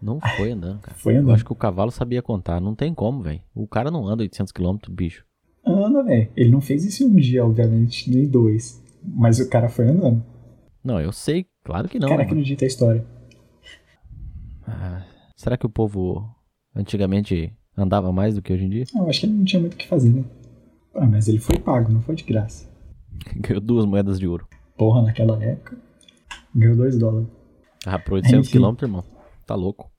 [0.00, 0.96] Não foi andando, cara.
[0.96, 1.34] Foi Eu andando.
[1.34, 2.60] acho que o cavalo sabia contar.
[2.60, 3.40] Não tem como, velho.
[3.54, 5.24] O cara não anda 800 km, bicho.
[5.66, 6.30] Anda, velho.
[6.36, 8.82] Ele não fez isso em um dia, obviamente, nem dois.
[9.02, 10.22] Mas o cara foi andando.
[10.84, 11.46] Não, eu sei.
[11.64, 12.06] Claro que não.
[12.06, 12.30] o cara mano.
[12.32, 13.04] acredita a história.
[14.66, 15.02] Ah,
[15.36, 16.28] será que o povo
[16.74, 18.84] antigamente andava mais do que hoje em dia?
[18.94, 20.24] Eu acho que ele não tinha muito o que fazer, né?
[20.94, 22.68] Ah, mas ele foi pago, não foi de graça.
[23.36, 24.46] Ganhou duas moedas de ouro.
[24.76, 25.76] Porra, naquela época,
[26.54, 27.28] ganhou 2 dólares.
[27.84, 28.58] Ah, por 800 Enfim.
[28.60, 29.04] km, irmão.
[29.48, 29.90] Tá louco.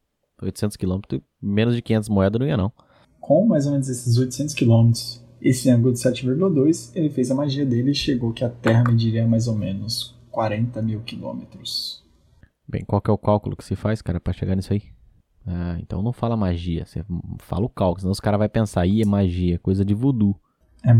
[0.43, 0.99] 800 km,
[1.41, 2.71] menos de 500 moedas não ia, não.
[3.19, 7.65] Com mais ou menos esses 800 quilômetros, esse ângulo de 7,2, ele fez a magia
[7.65, 12.05] dele e chegou que a Terra mediria mais ou menos 40 mil quilômetros.
[12.67, 14.83] Bem, qual que é o cálculo que se faz, cara, pra chegar nisso aí?
[15.47, 16.85] Ah, então não fala magia.
[16.85, 17.03] Você
[17.39, 20.35] fala o cálculo, senão os caras vão pensar, ih, é magia, coisa de voodoo.
[20.85, 20.93] É,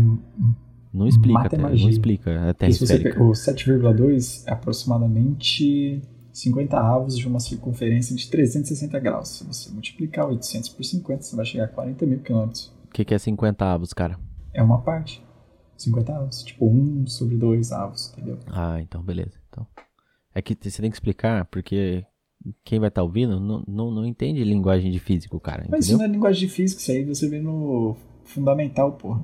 [0.92, 3.22] Não explica, é até, não explica a terra e se você esférica.
[3.22, 9.28] o 7,2 é aproximadamente 50 avos de uma circunferência de 360 graus.
[9.28, 12.72] Se você multiplicar 800 por 50, você vai chegar a 40 mil quilômetros.
[12.86, 14.18] O que, que é 50 avos, cara?
[14.52, 15.22] É uma parte.
[15.76, 16.42] 50 avos.
[16.42, 18.38] Tipo 1 sobre 2 avos, entendeu?
[18.48, 19.38] Ah, então beleza.
[19.48, 19.66] Então,
[20.34, 22.04] é que você tem que explicar, porque
[22.64, 26.04] quem vai estar ouvindo não, não, não entende linguagem de físico, cara, Mas isso não
[26.04, 29.22] é linguagem de física, isso aí você vê no fundamental, porra.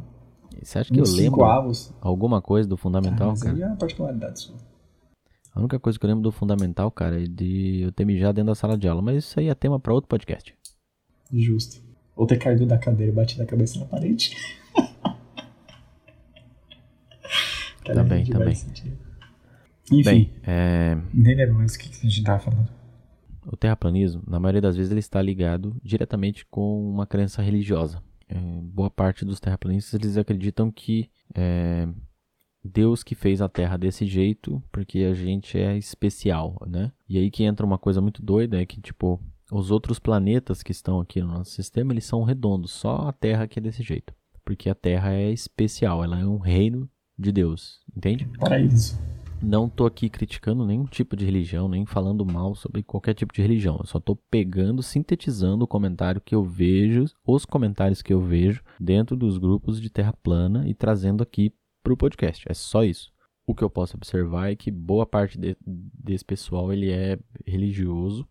[0.62, 1.92] Você acha que eu Nos 5 lembro avos.
[2.00, 3.54] alguma coisa do Ah, fundamental, mas cara?
[3.56, 4.54] aí é uma particularidade sua.
[5.56, 8.48] A única coisa que eu lembro do fundamental, cara, é de eu ter mijado dentro
[8.48, 10.54] da sala de aula, mas isso aí é tema pra outro podcast.
[11.32, 11.82] Justo.
[12.14, 14.36] Ou ter caído da cadeira e batido a cabeça na parede.
[17.86, 18.52] Cara, Também, também.
[19.90, 22.68] Enfim, Bem, é, nem lembro mais o que a gente tava falando.
[23.46, 28.02] o terraplanismo, na maioria das vezes, ele está ligado diretamente com uma crença religiosa.
[28.28, 31.88] É, boa parte dos terraplanistas eles acreditam que é,
[32.66, 36.92] Deus que fez a Terra desse jeito, porque a gente é especial, né?
[37.08, 40.72] E aí que entra uma coisa muito doida, é que tipo os outros planetas que
[40.72, 44.12] estão aqui no nosso sistema eles são redondos, só a Terra que é desse jeito,
[44.44, 48.28] porque a Terra é especial, ela é um reino de Deus, entende?
[48.38, 48.98] Paraíso.
[49.42, 53.42] Não tô aqui criticando nenhum tipo de religião, nem falando mal sobre qualquer tipo de
[53.42, 53.76] religião.
[53.78, 58.62] Eu só tô pegando, sintetizando o comentário que eu vejo, os comentários que eu vejo
[58.80, 61.52] dentro dos grupos de Terra plana e trazendo aqui
[61.86, 62.44] pro podcast.
[62.48, 63.12] É só isso.
[63.46, 68.26] O que eu posso observar é que boa parte de, desse pessoal ele é religioso,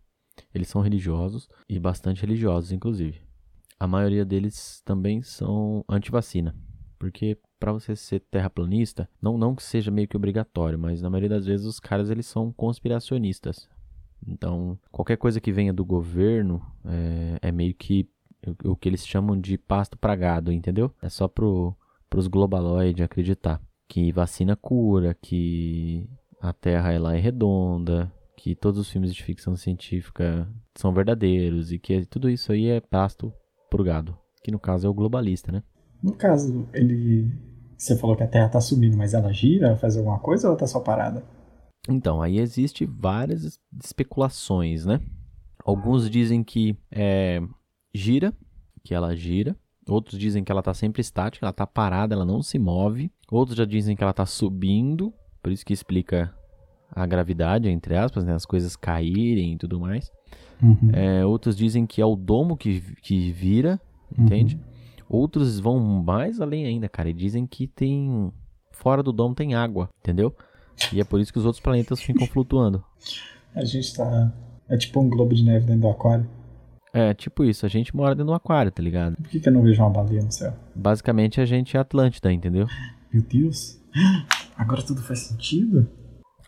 [0.53, 3.21] eles são religiosos e bastante religiosos, inclusive.
[3.79, 6.53] A maioria deles também são anti-vacina,
[6.99, 11.29] porque para você ser terraplanista, não, não que seja meio que obrigatório, mas na maioria
[11.29, 13.69] das vezes os caras eles são conspiracionistas.
[14.27, 18.09] Então, qualquer coisa que venha do governo é, é meio que
[18.65, 20.93] o, o, que eles chamam de pasto pra gado, entendeu?
[21.01, 21.75] É só pro,
[22.09, 26.09] pros globaloides acreditar que vacina cura, que
[26.41, 31.79] a Terra ela é redonda, que todos os filmes de ficção científica são verdadeiros e
[31.79, 33.33] que tudo isso aí é pasto
[33.69, 35.63] pro gado, que no caso é o globalista, né?
[36.01, 37.31] No caso, ele.
[37.77, 40.55] Você falou que a Terra está subindo, mas ela gira, faz alguma coisa ou ela
[40.55, 41.23] está só parada?
[41.89, 45.01] Então, aí existe várias especulações, né?
[45.63, 47.41] Alguns dizem que é,
[47.93, 48.33] gira,
[48.83, 49.55] que ela gira.
[49.87, 53.11] Outros dizem que ela está sempre estática, ela está parada, ela não se move.
[53.31, 56.33] Outros já dizem que ela está subindo, por isso que explica
[56.91, 58.33] a gravidade, entre aspas, né?
[58.33, 60.11] as coisas caírem e tudo mais.
[60.61, 60.89] Uhum.
[60.93, 63.79] É, outros dizem que é o domo que, que vira,
[64.17, 64.55] entende?
[64.55, 64.75] Uhum.
[65.07, 68.31] Outros vão mais além ainda, cara, e dizem que tem.
[68.71, 70.35] Fora do domo tem água, entendeu?
[70.91, 72.83] E é por isso que os outros planetas ficam flutuando.
[73.53, 74.33] A gente tá.
[74.67, 76.27] É tipo um globo de neve dentro do aquário.
[76.95, 79.17] É, tipo isso, a gente mora dentro do aquário, tá ligado?
[79.17, 80.53] Por que, que eu não vejo uma baleia no céu?
[80.73, 82.67] Basicamente a gente é Atlântida, entendeu?
[83.11, 83.83] Meu Deus.
[84.55, 85.89] Agora tudo faz sentido?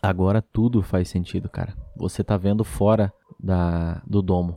[0.01, 1.75] Agora tudo faz sentido, cara.
[1.97, 4.55] Você tá vendo fora da, do domo.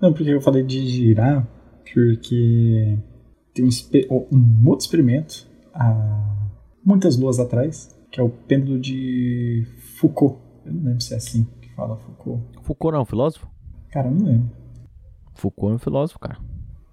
[0.00, 1.46] Não, porque eu falei de girar,
[1.84, 2.98] porque
[3.54, 6.48] tem um, um outro experimento há
[6.84, 9.64] muitas luas atrás, que é o pêndulo de
[10.00, 10.40] Foucault.
[10.66, 12.42] Eu não lembro se é assim que fala Foucault.
[12.64, 13.48] Foucault não é um filósofo?
[13.92, 14.61] Cara, eu não lembro.
[15.34, 16.38] Foucault é um filósofo, cara.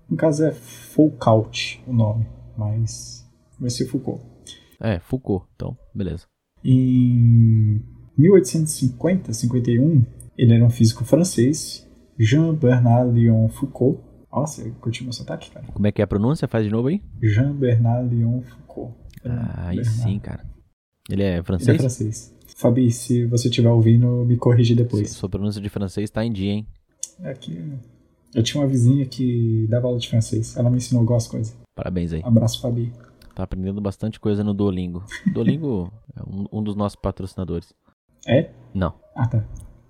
[0.10, 2.25] No caso é Foucault o nome,
[2.58, 3.28] mas
[3.60, 4.21] vai ser Foucault.
[4.80, 6.25] É, Foucault, então, beleza.
[6.63, 7.82] Em
[8.17, 10.06] 1850, 51,
[10.38, 15.65] ele era um físico francês, Jean-Bernard Léon Foucault, nossa, curtiu meu sotaque, cara.
[15.73, 16.47] Como é que é a pronúncia?
[16.47, 17.02] Faz de novo aí.
[17.21, 18.93] Jean-Bernard Léon Foucault.
[19.25, 20.02] Ah, aí Bernard.
[20.02, 20.45] sim, cara.
[21.10, 21.69] Ele é francês?
[21.69, 22.36] Ele é francês.
[22.56, 25.12] Fabi, se você estiver ouvindo, me corrige depois.
[25.12, 26.67] Sua pronúncia de francês tá em dia, hein?
[27.21, 27.73] É que
[28.33, 30.55] eu tinha uma vizinha que dava aula de francês.
[30.55, 31.57] Ela me ensinou algumas coisas.
[31.75, 32.21] Parabéns aí.
[32.23, 32.91] Abraço, Fabi.
[33.33, 35.03] Tá aprendendo bastante coisa no Duolingo.
[35.33, 37.73] Duolingo é um, um dos nossos patrocinadores.
[38.27, 38.49] É?
[38.73, 38.93] Não.
[39.15, 39.43] Ah, tá.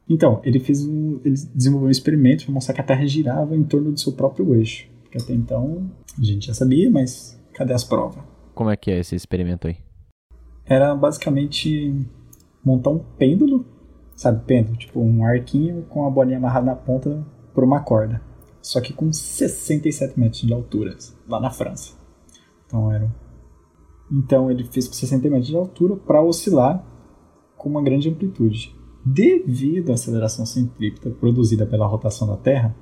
[0.08, 3.64] Então, ele fez um, ele desenvolveu um experimento para mostrar que a Terra girava em
[3.64, 4.88] torno do seu próprio eixo.
[5.04, 8.24] Porque até então a gente já sabia, mas cadê as provas?
[8.54, 9.78] Como é que é esse experimento aí?
[10.66, 12.06] Era basicamente
[12.64, 13.66] montar um pêndulo,
[14.16, 18.22] sabe, pêndulo, tipo um arquinho com a bolinha amarrada na ponta por uma corda.
[18.62, 21.94] Só que com 67 metros de altura, lá na França.
[22.66, 23.10] Então era.
[24.12, 26.84] Então ele fez com 60 metros de altura para oscilar
[27.58, 32.76] com uma grande amplitude devido à aceleração centrípeta produzida pela rotação da Terra,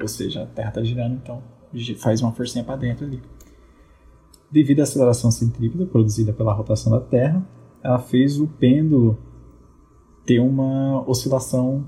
[0.00, 1.42] ou seja, a Terra está girando, então
[1.96, 3.20] faz uma forcinha para dentro ali.
[4.50, 7.46] Devido à aceleração centrípeta produzida pela rotação da Terra,
[7.82, 9.18] ela fez o pêndulo
[10.24, 11.86] ter uma oscilação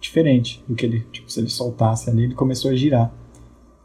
[0.00, 3.12] diferente do que ele, tipo, se ele soltasse ali, ele começou a girar.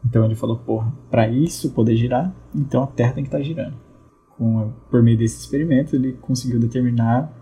[0.04, 3.44] Então ele falou, porra, para isso poder girar, então a Terra tem que estar tá
[3.44, 3.74] girando.
[4.36, 7.32] Com, por meio desse experimento, ele conseguiu determinar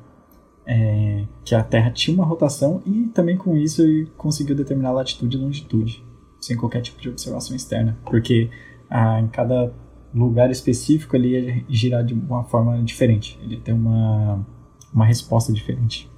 [0.66, 4.92] é, que a Terra tinha uma rotação e também com isso ele conseguiu determinar a
[4.92, 6.04] latitude e longitude,
[6.40, 8.50] sem qualquer tipo de observação externa, porque
[8.88, 9.72] ah, em cada
[10.14, 14.46] lugar específico ele ia girar de uma forma diferente, ele tem uma,
[14.92, 16.10] uma resposta diferente,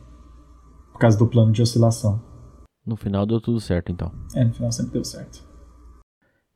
[0.93, 2.21] por causa do plano de oscilação.
[2.87, 4.13] No final deu tudo certo, então.
[4.35, 5.43] É, no final sempre deu certo.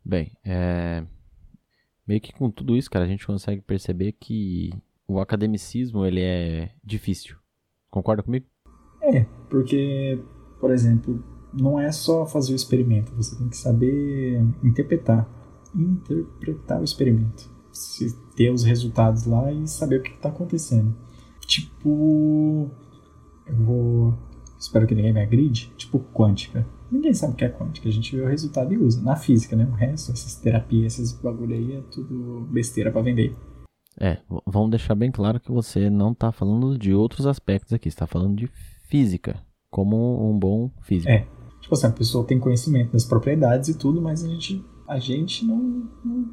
[0.04, 1.04] Bem, é...
[2.06, 4.70] meio que com tudo isso, cara, a gente consegue perceber que
[5.06, 7.36] o academicismo ele é difícil.
[7.90, 8.46] Concorda comigo?
[9.02, 10.22] É, porque,
[10.60, 15.28] por exemplo, não é só fazer o experimento, você tem que saber interpretar.
[15.74, 17.50] Interpretar o experimento.
[17.72, 20.94] Se ter os resultados lá e saber o que está acontecendo.
[21.46, 22.70] Tipo.
[23.46, 24.18] Eu vou.
[24.58, 25.72] Espero que ninguém me agride.
[25.76, 26.66] Tipo quântica.
[26.90, 27.88] Ninguém sabe o que é quântica.
[27.88, 29.00] A gente vê o resultado e usa.
[29.02, 29.64] Na física, né?
[29.64, 33.36] O resto, essas terapias, esses bagulho aí é tudo besteira para vender.
[34.00, 38.06] É, vamos deixar bem claro que você não está falando de outros aspectos aqui, está
[38.06, 38.48] falando de
[38.88, 41.10] física, como um bom físico.
[41.10, 41.26] É,
[41.60, 45.44] tipo assim, a pessoa tem conhecimento das propriedades e tudo, mas a gente, a gente
[45.44, 46.28] não, não,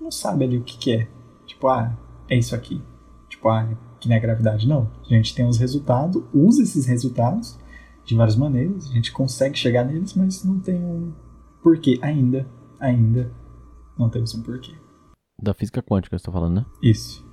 [0.00, 1.08] não sabe ali o que, que é.
[1.44, 1.98] Tipo, ah,
[2.28, 2.80] é isso aqui.
[3.28, 3.68] Tipo, ah,
[4.02, 4.90] que nem a gravidade, não.
[5.08, 7.56] A gente tem os resultados, usa esses resultados
[8.04, 11.12] de várias maneiras, a gente consegue chegar neles, mas não tem um
[11.62, 12.44] porquê ainda,
[12.80, 13.30] ainda
[13.96, 14.72] não temos um porquê.
[15.40, 16.66] Da física quântica você tá falando, né?
[16.82, 17.24] Isso.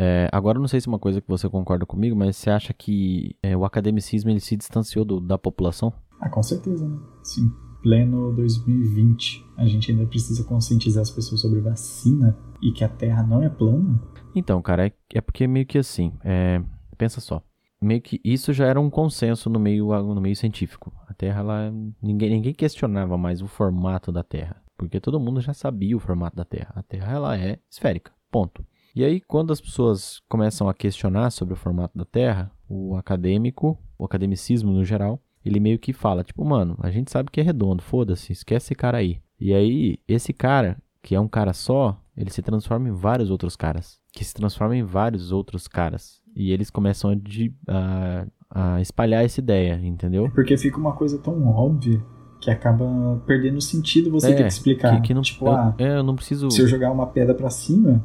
[0.00, 2.72] É, agora não sei se é uma coisa que você concorda comigo, mas você acha
[2.72, 5.92] que é, o academicismo ele se distanciou do- da população?
[6.20, 6.96] Ah, com certeza, né?
[7.24, 7.50] Sim.
[7.82, 13.24] Pleno 2020, a gente ainda precisa conscientizar as pessoas sobre vacina e que a Terra
[13.24, 14.00] não é plana.
[14.34, 16.62] Então, cara, é, é porque meio que assim, é,
[16.96, 17.42] pensa só,
[17.80, 20.92] meio que isso já era um consenso no meio, no meio científico.
[21.06, 25.54] A Terra, ela, ninguém, ninguém questionava mais o formato da Terra, porque todo mundo já
[25.54, 26.72] sabia o formato da Terra.
[26.74, 28.64] A Terra, ela é esférica, ponto.
[28.94, 33.78] E aí, quando as pessoas começam a questionar sobre o formato da Terra, o acadêmico,
[33.96, 37.44] o academicismo no geral, ele meio que fala, tipo, mano, a gente sabe que é
[37.44, 39.20] redondo, foda-se, esquece esse cara aí.
[39.40, 43.54] E aí, esse cara, que é um cara só, ele se transforma em vários outros
[43.56, 46.20] caras, que se transformam em vários outros caras.
[46.34, 50.28] E eles começam a, de- a- a espalhar essa ideia, entendeu?
[50.34, 52.04] Porque fica uma coisa tão óbvia
[52.40, 54.96] que acaba perdendo sentido você É, ter que explicar.
[54.96, 56.50] Que, que não, tipo, eu, ah, é, eu não preciso.
[56.50, 58.04] se eu jogar uma pedra pra cima,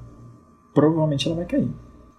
[0.73, 1.71] provavelmente ela vai cair.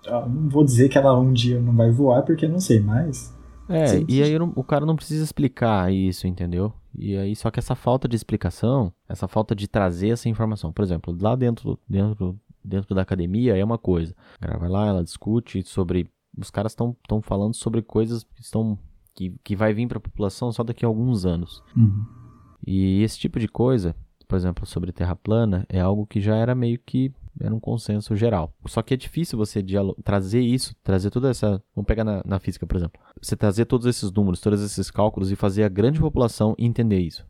[0.06, 2.80] Ah, não vou dizer que ela um dia não vai voar, porque eu não sei,
[2.80, 3.34] mas.
[3.68, 6.72] É, Sim, e aí o cara não precisa explicar isso, entendeu?
[6.96, 10.82] E aí, só que essa falta de explicação, essa falta de trazer essa informação, por
[10.82, 14.14] exemplo, lá dentro, dentro, dentro da academia é uma coisa.
[14.38, 16.08] A galera vai lá, ela discute sobre.
[16.36, 18.78] Os caras estão falando sobre coisas que estão.
[19.14, 21.62] Que, que vai vir para a população só daqui a alguns anos.
[21.76, 22.04] Uhum.
[22.66, 23.94] E esse tipo de coisa,
[24.26, 28.14] por exemplo, sobre terra plana, é algo que já era meio que era um consenso
[28.16, 28.52] geral.
[28.66, 29.64] Só que é difícil você
[30.02, 31.62] trazer isso, trazer toda essa.
[31.74, 33.00] Vamos pegar na, na física, por exemplo.
[33.20, 37.24] Você trazer todos esses números, todos esses cálculos e fazer a grande população entender isso.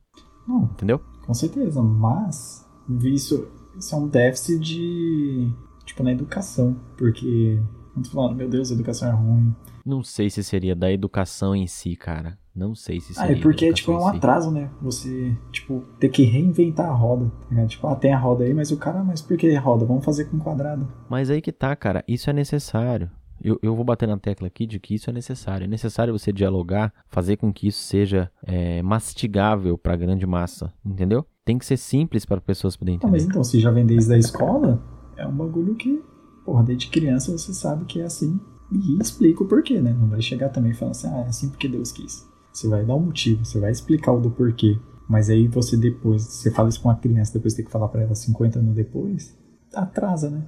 [0.46, 1.00] Não, Entendeu?
[1.26, 2.68] com certeza, mas
[3.02, 5.50] isso, isso é um déficit de.
[5.84, 6.76] Tipo, na educação.
[6.96, 7.60] Porque.
[7.94, 9.54] Tô falando, meu Deus, a educação é ruim.
[9.84, 12.38] Não sei se seria da educação em si, cara.
[12.54, 13.36] Não sei se Ah, seria.
[13.36, 14.16] é porque tipo, é um si.
[14.16, 14.70] atraso, né?
[14.80, 17.30] Você, tipo, ter que reinventar a roda.
[17.50, 17.68] ligado?
[17.68, 19.84] Tipo, ah, tem a roda aí, mas o cara, mas por que roda?
[19.84, 20.88] Vamos fazer com quadrado.
[21.08, 22.02] Mas aí que tá, cara.
[22.08, 23.10] Isso é necessário.
[23.42, 25.64] Eu, eu vou bater na tecla aqui de que isso é necessário.
[25.64, 31.26] É necessário você dialogar, fazer com que isso seja é, mastigável pra grande massa, entendeu?
[31.44, 33.32] Tem que ser simples para pessoas poderem Ah, mas entender.
[33.32, 34.82] então, se já vem desde a escola,
[35.16, 36.02] é um bagulho que,
[36.44, 38.40] porra, desde criança você sabe que é assim.
[38.74, 39.92] E explica o porquê, né?
[39.92, 42.26] Não vai chegar também falando assim, ah, é assim porque Deus quis.
[42.52, 44.78] Você vai dar um motivo, você vai explicar o do porquê.
[45.08, 48.02] Mas aí você depois, você fala isso com uma criança, depois tem que falar pra
[48.02, 49.36] ela 50 anos depois,
[49.74, 50.42] atrasa, né?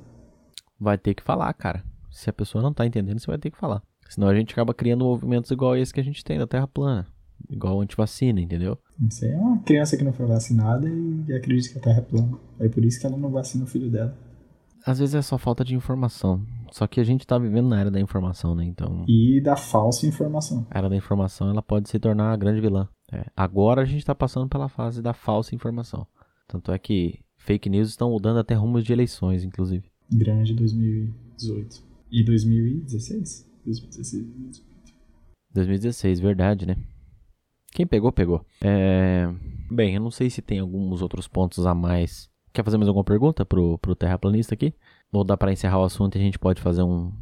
[0.79, 1.85] Vai ter que falar, cara.
[2.11, 3.83] Se a pessoa não tá entendendo, você vai ter que falar.
[4.09, 7.07] Senão a gente acaba criando movimentos igual esse que a gente tem da Terra plana.
[7.51, 8.79] Igual antivacina, entendeu?
[9.09, 12.39] Você é uma criança que não foi vacinada e acredita que a Terra é plana.
[12.59, 14.17] É por isso que ela não vacina o filho dela.
[14.85, 16.41] Às vezes é só falta de informação.
[16.73, 18.65] Só que a gente tá vivendo na era da informação, né?
[18.65, 20.67] Então, E da falsa informação.
[20.71, 22.89] a era da informação ela pode se tornar a grande vilã.
[23.13, 26.07] É, Agora a gente tá passando pela fase da falsa informação.
[26.49, 29.91] Tanto é que fake news estão mudando até rumos de eleições, inclusive.
[30.13, 31.85] Grande 2018.
[32.11, 33.51] E 2016?
[33.65, 34.25] 2016.
[34.25, 34.67] 2018.
[35.55, 36.77] 2016, verdade, né?
[37.73, 38.45] Quem pegou, pegou.
[38.63, 39.29] É...
[39.71, 42.29] Bem, eu não sei se tem alguns outros pontos a mais.
[42.53, 44.73] Quer fazer mais alguma pergunta pro, pro terraplanista aqui?
[45.13, 47.13] Ou dá pra encerrar o assunto e a gente pode fazer um,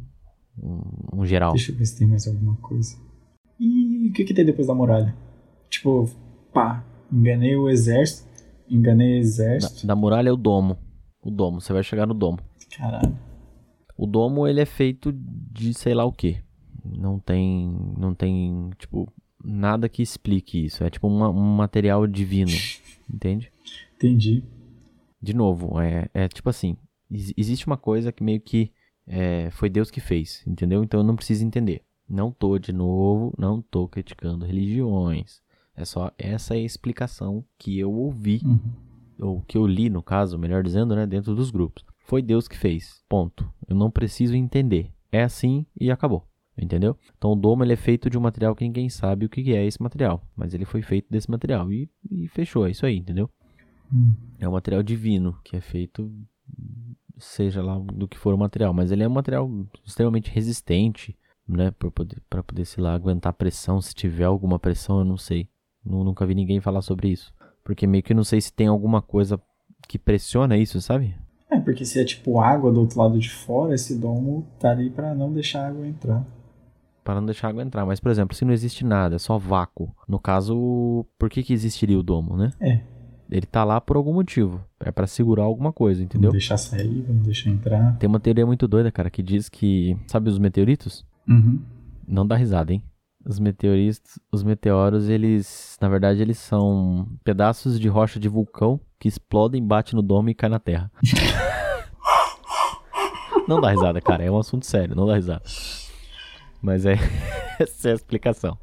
[0.61, 0.81] um,
[1.21, 1.53] um geral?
[1.53, 2.97] Deixa eu ver se tem mais alguma coisa.
[3.59, 5.15] E o que, que tem depois da muralha?
[5.69, 6.09] Tipo,
[6.53, 8.27] pá, enganei o exército.
[8.69, 9.87] Enganei o Da, exército.
[9.87, 10.77] da muralha é o domo.
[11.21, 12.39] O domo, você vai chegar no domo.
[12.77, 13.17] Caralho.
[13.97, 16.41] O domo, ele é feito de sei lá o que.
[16.83, 19.11] Não tem, não tem, tipo,
[19.43, 20.83] nada que explique isso.
[20.83, 22.51] É tipo uma- um material divino,
[23.11, 23.49] entende?
[23.95, 24.43] Entendi.
[25.21, 26.75] De novo, é, é tipo assim,
[27.09, 28.71] existe uma coisa que meio que
[29.07, 30.83] é, foi Deus que fez, entendeu?
[30.83, 31.83] Então eu não preciso entender.
[32.07, 35.41] Não tô, de novo, não tô criticando religiões.
[35.75, 38.59] É só essa é explicação que eu ouvi, Uhum.
[39.19, 41.83] ou que eu li, no caso, melhor dizendo, né, dentro dos grupos.
[42.05, 43.51] Foi Deus que fez, ponto.
[43.67, 44.91] Eu não preciso entender.
[45.11, 46.27] É assim e acabou.
[46.57, 46.97] Entendeu?
[47.17, 49.65] Então o domo ele é feito de um material que ninguém sabe o que é
[49.65, 50.23] esse material.
[50.37, 51.69] Mas ele foi feito desse material.
[51.73, 53.29] E, e fechou, é isso aí, entendeu?
[53.93, 54.13] Hum.
[54.39, 56.09] É um material divino, que é feito,
[57.17, 59.49] seja lá do que for o material, mas ele é um material
[59.83, 64.99] extremamente resistente, né, para poder, pra poder, sei lá, aguentar pressão, se tiver alguma pressão,
[64.99, 65.47] eu não sei.
[65.85, 67.33] Nu- nunca vi ninguém falar sobre isso.
[67.63, 69.39] Porque meio que não sei se tem alguma coisa
[69.87, 71.15] que pressiona isso, sabe?
[71.49, 74.89] É, porque se é tipo água do outro lado de fora, esse domo tá ali
[74.89, 76.25] pra não deixar a água entrar.
[77.03, 77.85] Para não deixar a água entrar.
[77.85, 79.95] Mas, por exemplo, se não existe nada, é só vácuo.
[80.07, 82.49] No caso, por que, que existiria o domo, né?
[82.59, 82.81] É.
[83.29, 84.63] ele tá lá por algum motivo.
[84.79, 86.31] É pra segurar alguma coisa, entendeu?
[86.31, 87.97] Vamos deixar sair, vamos deixar entrar.
[87.97, 89.97] Tem uma teoria muito doida, cara, que diz que.
[90.07, 91.05] Sabe os meteoritos?
[91.27, 91.59] Uhum.
[92.07, 92.83] Não dá risada, hein?
[93.27, 99.07] Os meteoritos, os meteoros, eles, na verdade, eles são pedaços de rocha de vulcão que
[99.07, 100.91] explodem, batem no domo e caem na terra.
[103.47, 105.41] não dá risada, cara, é um assunto sério, não dá risada.
[106.61, 106.99] Mas é
[107.59, 108.59] essa é a explicação.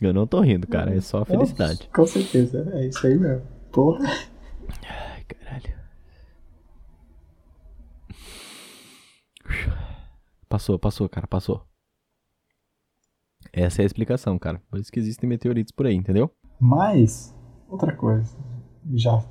[0.00, 1.88] Eu não tô rindo, cara, é só felicidade.
[1.92, 3.42] Com certeza, é isso aí mesmo.
[3.72, 4.06] Porra.
[4.88, 5.74] Ai, caralho.
[10.48, 11.62] Passou, passou, cara, passou.
[13.52, 14.62] Essa é a explicação, cara.
[14.70, 16.30] Por isso que existem meteoritos por aí, entendeu?
[16.60, 17.34] Mas,
[17.68, 18.36] outra coisa.
[18.94, 19.24] Já,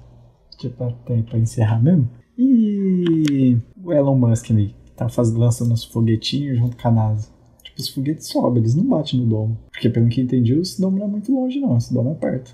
[0.61, 2.09] já pra, pra encerrar mesmo.
[2.38, 7.36] E o Elon Musk ali, que tá fazendo, lançando os foguetinhos junto com a NASA.
[7.78, 9.57] Os foguetes sobem, eles não batem no domo.
[9.71, 12.53] Porque pelo que entendi, esse domo não é muito longe não, esse domo é perto.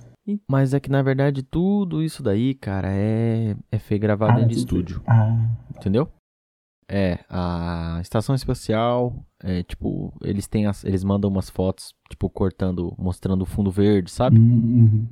[0.50, 4.56] Mas é que na verdade tudo isso daí, cara, é, é foi gravado Ah, dentro
[4.56, 5.04] de tudo- estúdio.
[5.08, 6.08] Ah, Entendeu?
[6.90, 12.94] É, a estação espacial, é, tipo, eles têm as, eles mandam umas fotos, tipo, cortando,
[12.98, 14.38] mostrando o fundo verde, sabe?
[14.38, 15.08] uhum, uhum.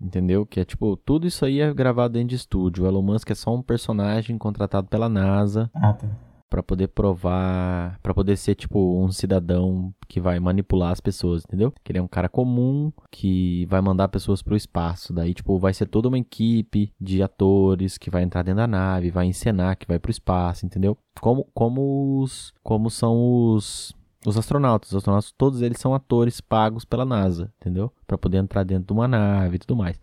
[0.00, 0.46] Entendeu?
[0.46, 2.84] Que é tipo, tudo isso aí é gravado dentro de estúdio.
[2.84, 6.08] O Elon Musk é só um personagem contratado pela NASA Ah, tá.
[6.50, 11.72] Pra poder provar, pra poder ser tipo um cidadão que vai manipular as pessoas, entendeu?
[11.84, 15.12] Que ele é um cara comum que vai mandar pessoas pro espaço.
[15.12, 19.10] Daí, tipo, vai ser toda uma equipe de atores que vai entrar dentro da nave,
[19.10, 20.98] vai encenar que vai pro espaço, entendeu?
[21.20, 23.94] Como como os como são os
[24.26, 27.92] os astronautas, os astronautas todos eles são atores pagos pela NASA, entendeu?
[28.06, 29.98] Pra poder entrar dentro de uma nave e tudo mais.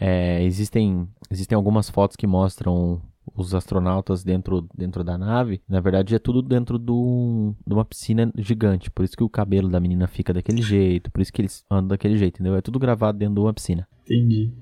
[0.00, 3.00] É, existem, existem algumas fotos que mostram
[3.34, 5.60] os astronautas dentro, dentro da nave.
[5.68, 8.90] Na verdade, é tudo dentro do, de uma piscina gigante.
[8.90, 11.10] Por isso que o cabelo da menina fica daquele jeito.
[11.10, 12.56] Por isso que eles andam daquele jeito, entendeu?
[12.56, 13.86] É tudo gravado dentro de uma piscina.
[14.04, 14.52] Entendi.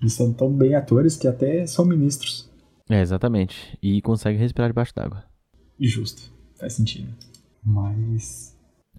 [0.00, 2.50] Eles são tão bem atores que até são ministros.
[2.90, 3.78] É, exatamente.
[3.82, 5.24] E consegue respirar debaixo d'água.
[5.78, 6.32] Justo.
[6.58, 7.08] Faz sentido.
[7.64, 8.51] Mas.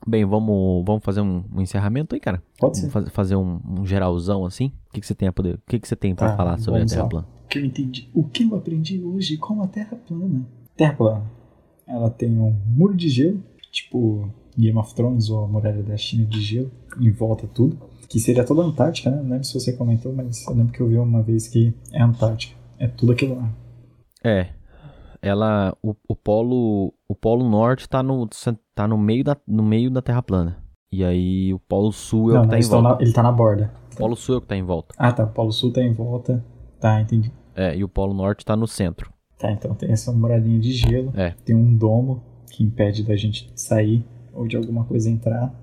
[0.05, 2.41] Bem, vamos, vamos fazer um, um encerramento aí, cara?
[2.59, 2.87] Pode ser.
[2.89, 4.71] Vamos faz- fazer um, um geralzão assim?
[4.89, 5.55] O que, que você tem a poder.
[5.55, 7.09] O que, que você tem pra Tá, falar sobre a Terra lá.
[7.09, 7.27] plana?
[7.45, 8.09] O que eu entendi.
[8.13, 10.45] O que eu aprendi hoje com a Terra plana.
[10.75, 11.23] Terra plana.
[11.87, 13.41] Ela tem um muro de gelo,
[13.71, 17.77] tipo Game of Thrones ou a Muralha da China de gelo, em volta tudo.
[18.09, 19.17] Que seria toda a Antártica, né?
[19.17, 22.01] Não lembro se você comentou, mas eu lembro que eu vi uma vez que é
[22.01, 22.55] Antártica.
[22.77, 23.49] É tudo aquilo lá.
[24.23, 24.49] É.
[25.23, 25.75] Ela.
[25.81, 26.93] O, o polo.
[27.07, 28.27] O polo norte tá no.
[28.75, 30.57] tá no meio da, no meio da Terra plana.
[30.91, 32.89] E aí o polo sul é o Não, que não, tá em volta.
[32.89, 33.73] na- ele tá na borda.
[33.93, 34.95] O polo sul é o que tá em volta.
[34.97, 35.23] Ah, tá.
[35.23, 36.43] O Polo Sul tá em volta.
[36.79, 37.31] Tá, entendi.
[37.55, 39.11] É, e o polo norte tá no centro.
[39.37, 41.11] Tá, então tem essa muralhinha de gelo.
[41.15, 41.31] É.
[41.45, 44.03] Tem um domo que impede da gente sair
[44.33, 45.53] ou de alguma coisa entrar,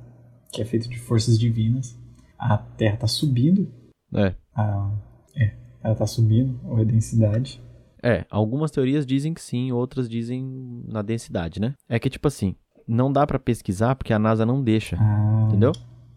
[0.53, 1.99] que é feito de forças divinas.
[2.39, 3.69] A Terra tá subindo.
[4.15, 4.35] É.
[4.55, 4.91] A,
[5.37, 5.53] é,
[5.83, 7.61] ela tá subindo a densidade.
[8.03, 11.75] É, algumas teorias dizem que sim, outras dizem na densidade, né?
[11.89, 12.55] É que tipo assim,
[12.87, 15.73] não dá pra pesquisar porque a NASA não deixa, Ah, entendeu?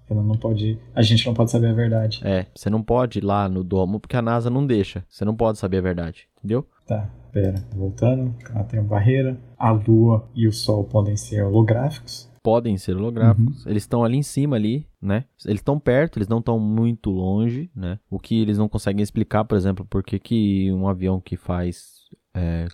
[0.10, 0.78] Ela não pode.
[0.94, 2.22] A gente não pode saber a verdade.
[2.24, 5.04] É, você não pode ir lá no domo porque a NASA não deixa.
[5.10, 6.68] Você não pode saber a verdade, entendeu?
[6.86, 7.56] Tá, pera.
[7.74, 8.36] Voltando.
[8.54, 9.38] Ela tem uma barreira.
[9.58, 12.30] A Lua e o Sol podem ser holográficos.
[12.44, 13.66] Podem ser holográficos.
[13.66, 15.24] Eles estão ali em cima ali, né?
[15.46, 17.98] Eles estão perto, eles não estão muito longe, né?
[18.10, 21.94] O que eles não conseguem explicar, por exemplo, por que que um avião que faz
[22.36, 22.68] é,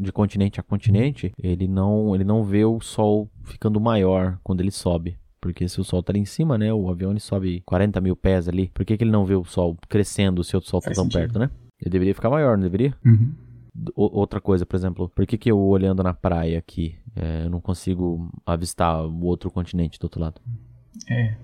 [0.00, 4.70] de continente a continente, ele não, ele não vê o sol ficando maior quando ele
[4.70, 5.16] sobe.
[5.40, 6.72] Porque se o sol tá ali em cima, né?
[6.72, 8.70] O avião ele sobe 40 mil pés ali.
[8.72, 11.04] Por que, que ele não vê o sol crescendo se o sol tá Faz tão
[11.04, 11.20] sentido.
[11.20, 11.50] perto, né?
[11.80, 12.94] Ele deveria ficar maior, não deveria?
[13.04, 13.34] Uhum.
[13.94, 17.60] Outra coisa, por exemplo, por que, que eu olhando na praia aqui, é, eu não
[17.60, 20.40] consigo avistar o outro continente do outro lado?
[21.08, 21.34] É.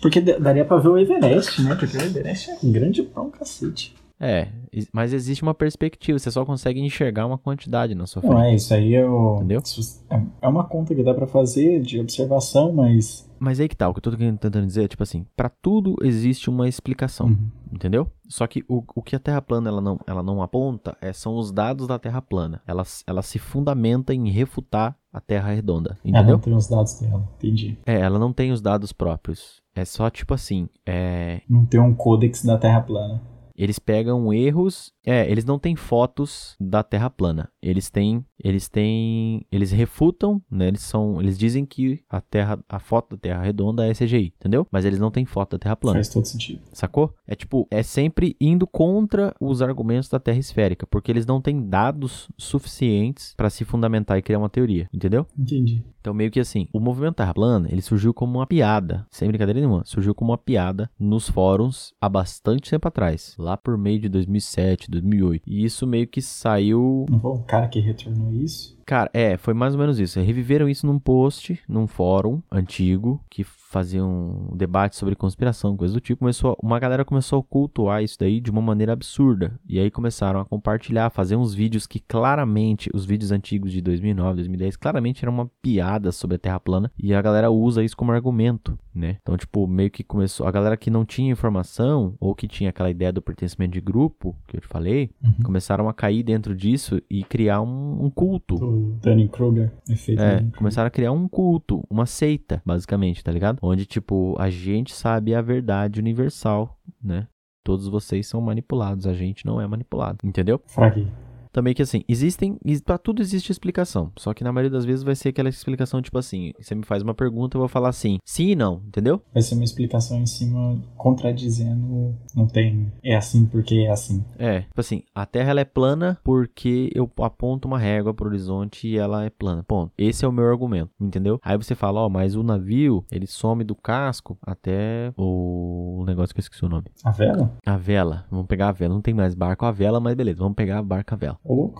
[0.00, 1.74] Porque daria pra ver o Everest, né?
[1.74, 3.94] Porque o Everest é grande pra um cacete.
[4.22, 4.48] É,
[4.92, 8.46] mas existe uma perspectiva, você só consegue enxergar uma quantidade na sua Não frente.
[8.48, 9.36] é, isso aí é o.
[9.36, 9.62] Entendeu?
[10.10, 13.29] É- É uma conta que dá pra fazer de observação, mas.
[13.40, 15.96] Mas aí que tá, o que eu tô tentando dizer é, tipo assim, pra tudo
[16.02, 17.48] existe uma explicação, Uhum.
[17.72, 18.06] entendeu?
[18.28, 21.34] Só que o, o que a Terra plana ela não, ela não aponta é, são
[21.36, 22.60] os dados da Terra plana.
[22.66, 26.34] Ela, ela se fundamenta em refutar a Terra redonda, Ela entendeu?
[26.34, 27.78] não tem os dados dela, entendi.
[27.86, 29.60] É, ela não tem os dados próprios.
[29.74, 33.22] É só tipo assim, é, Não tem um códex da Terra plana.
[33.60, 34.90] Eles pegam erros.
[35.04, 37.50] É, eles não têm fotos da Terra plana.
[37.60, 38.24] Eles têm.
[38.42, 39.44] Eles têm.
[39.52, 40.68] Eles refutam, né?
[40.68, 41.20] Eles são.
[41.20, 42.58] Eles dizem que a Terra.
[42.66, 44.66] A foto da Terra redonda é CGI, entendeu?
[44.70, 45.98] Mas eles não têm foto da Terra plana.
[45.98, 46.62] Faz todo sentido.
[46.72, 47.14] Sacou?
[47.26, 51.68] É tipo, é sempre indo contra os argumentos da Terra esférica, porque eles não têm
[51.68, 55.26] dados suficientes para se fundamentar e criar uma teoria, entendeu?
[55.38, 55.84] Entendi.
[56.00, 59.60] Então, meio que assim, o movimento Terra plana, ele surgiu como uma piada, sem brincadeira
[59.60, 64.08] nenhuma, surgiu como uma piada nos fóruns há bastante tempo atrás, lá por meio de
[64.08, 65.42] 2007, 2008.
[65.46, 68.78] E isso meio que saiu Não foi o cara que retornou isso?
[68.84, 70.20] Cara, é, foi mais ou menos isso.
[70.20, 76.00] Reviveram isso num post, num fórum antigo, que fazia um debate sobre conspiração, coisa do
[76.00, 76.18] tipo.
[76.18, 79.58] Começou, uma galera começou a cultuar isso daí de uma maneira absurda.
[79.66, 84.36] E aí começaram a compartilhar, fazer uns vídeos que claramente, os vídeos antigos de 2009,
[84.36, 86.90] 2010, claramente eram uma piada sobre a Terra plana.
[86.98, 89.18] E a galera usa isso como argumento, né?
[89.22, 90.48] Então, tipo, meio que começou.
[90.48, 94.34] A galera que não tinha informação, ou que tinha aquela ideia do pertencimento de grupo,
[94.48, 95.10] que eu te falei,
[95.44, 98.56] começaram a cair dentro disso e criar um, um culto.
[98.56, 99.70] Do Danny Kruger.
[99.88, 103.59] Efeito É, começaram a criar um culto, uma seita, basicamente, tá ligado?
[103.62, 107.26] Onde, tipo, a gente sabe a verdade universal, né?
[107.62, 110.60] Todos vocês são manipulados, a gente não é manipulado, entendeu?
[110.66, 111.06] Fraguei.
[111.52, 115.02] Também que assim, existem, ex- pra tudo existe explicação, só que na maioria das vezes
[115.02, 118.18] vai ser aquela explicação tipo assim, você me faz uma pergunta, eu vou falar assim,
[118.24, 119.20] sim e não, entendeu?
[119.32, 122.14] Vai ser uma explicação em cima contradizendo.
[122.34, 122.92] Não tem.
[123.02, 124.24] É assim porque é assim.
[124.38, 128.88] É, tipo assim, a Terra ela é plana porque eu aponto uma régua pro horizonte
[128.88, 129.62] e ela é plana.
[129.66, 129.92] Ponto.
[129.96, 131.38] Esse é o meu argumento, entendeu?
[131.42, 136.40] Aí você fala, ó, mas o navio, ele some do casco até o negócio que
[136.40, 136.86] eu esqueci o nome.
[137.04, 137.56] A vela?
[137.66, 138.26] A vela.
[138.30, 138.94] Vamos pegar a vela.
[138.94, 141.38] Não tem mais barco a vela, mas beleza, vamos pegar a barca a vela.
[141.44, 141.70] Ô.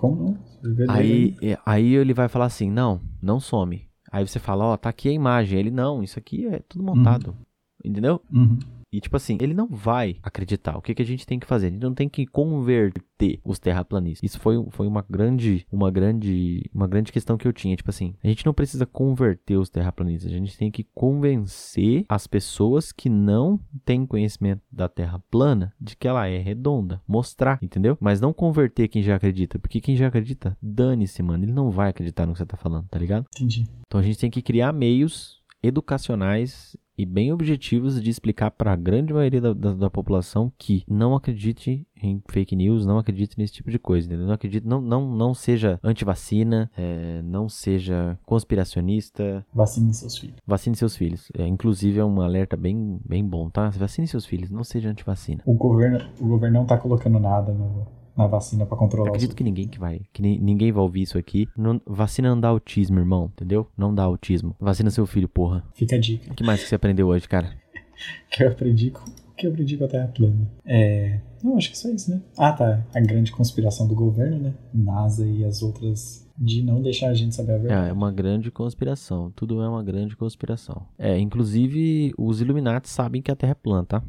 [0.88, 3.88] Aí, é, aí ele vai falar assim, não, não some.
[4.10, 5.58] Aí você fala, ó, tá aqui a imagem.
[5.58, 7.36] Ele, não, isso aqui é tudo montado.
[7.84, 8.20] Entendeu?
[8.32, 8.58] Uhum.
[8.92, 10.76] E tipo assim, ele não vai acreditar.
[10.76, 11.68] O que, que a gente tem que fazer?
[11.68, 14.28] A gente não tem que converter os terraplanistas.
[14.28, 17.76] Isso foi, foi uma grande, uma grande, uma grande questão que eu tinha.
[17.76, 20.32] Tipo assim, a gente não precisa converter os terraplanistas.
[20.32, 25.96] A gente tem que convencer as pessoas que não têm conhecimento da Terra plana de
[25.96, 27.00] que ela é redonda.
[27.06, 27.96] Mostrar, entendeu?
[28.00, 29.58] Mas não converter quem já acredita.
[29.58, 31.44] Porque quem já acredita, dane-se, mano.
[31.44, 33.26] Ele não vai acreditar no que você tá falando, tá ligado?
[33.36, 33.66] Entendi.
[33.86, 38.76] Então a gente tem que criar meios educacionais e bem objetivos de explicar para a
[38.76, 43.54] grande maioria da, da, da população que não acredite em fake news, não acredite nesse
[43.54, 44.26] tipo de coisa, entendeu?
[44.26, 50.36] Não acredite, não, não, não seja antivacina, é, não seja conspiracionista, Vacine seus filhos.
[50.46, 51.32] vacine seus filhos.
[51.38, 53.70] É, inclusive é um alerta bem, bem bom, tá?
[53.70, 55.42] Vacine seus filhos, não seja antivacina.
[55.46, 57.86] O governo, o governo não tá colocando nada no,
[58.20, 61.18] na vacina pra controlar Acredito que ninguém que vai, que ni- ninguém vai ouvir isso
[61.18, 61.48] aqui.
[61.56, 63.66] Não- vacina não dá autismo, irmão, entendeu?
[63.76, 64.54] Não dá autismo.
[64.60, 65.64] Vacina seu filho, porra.
[65.74, 66.30] Fica a dica.
[66.32, 67.50] O que mais que você aprendeu hoje, cara?
[68.30, 69.04] que eu aprendi com,
[69.36, 70.50] que eu aprendi com a Terra plana.
[70.64, 71.20] É.
[71.42, 72.20] Não, acho que só isso, né?
[72.38, 72.84] Ah, tá.
[72.94, 74.54] A grande conspiração do governo, né?
[74.74, 77.88] NASA e as outras de não deixar a gente saber a É, verdade.
[77.90, 79.30] é uma grande conspiração.
[79.36, 80.86] Tudo é uma grande conspiração.
[80.98, 84.02] É, inclusive os Illuminati sabem que a Terra é plana, tá?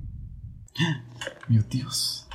[1.50, 2.26] Meu Deus.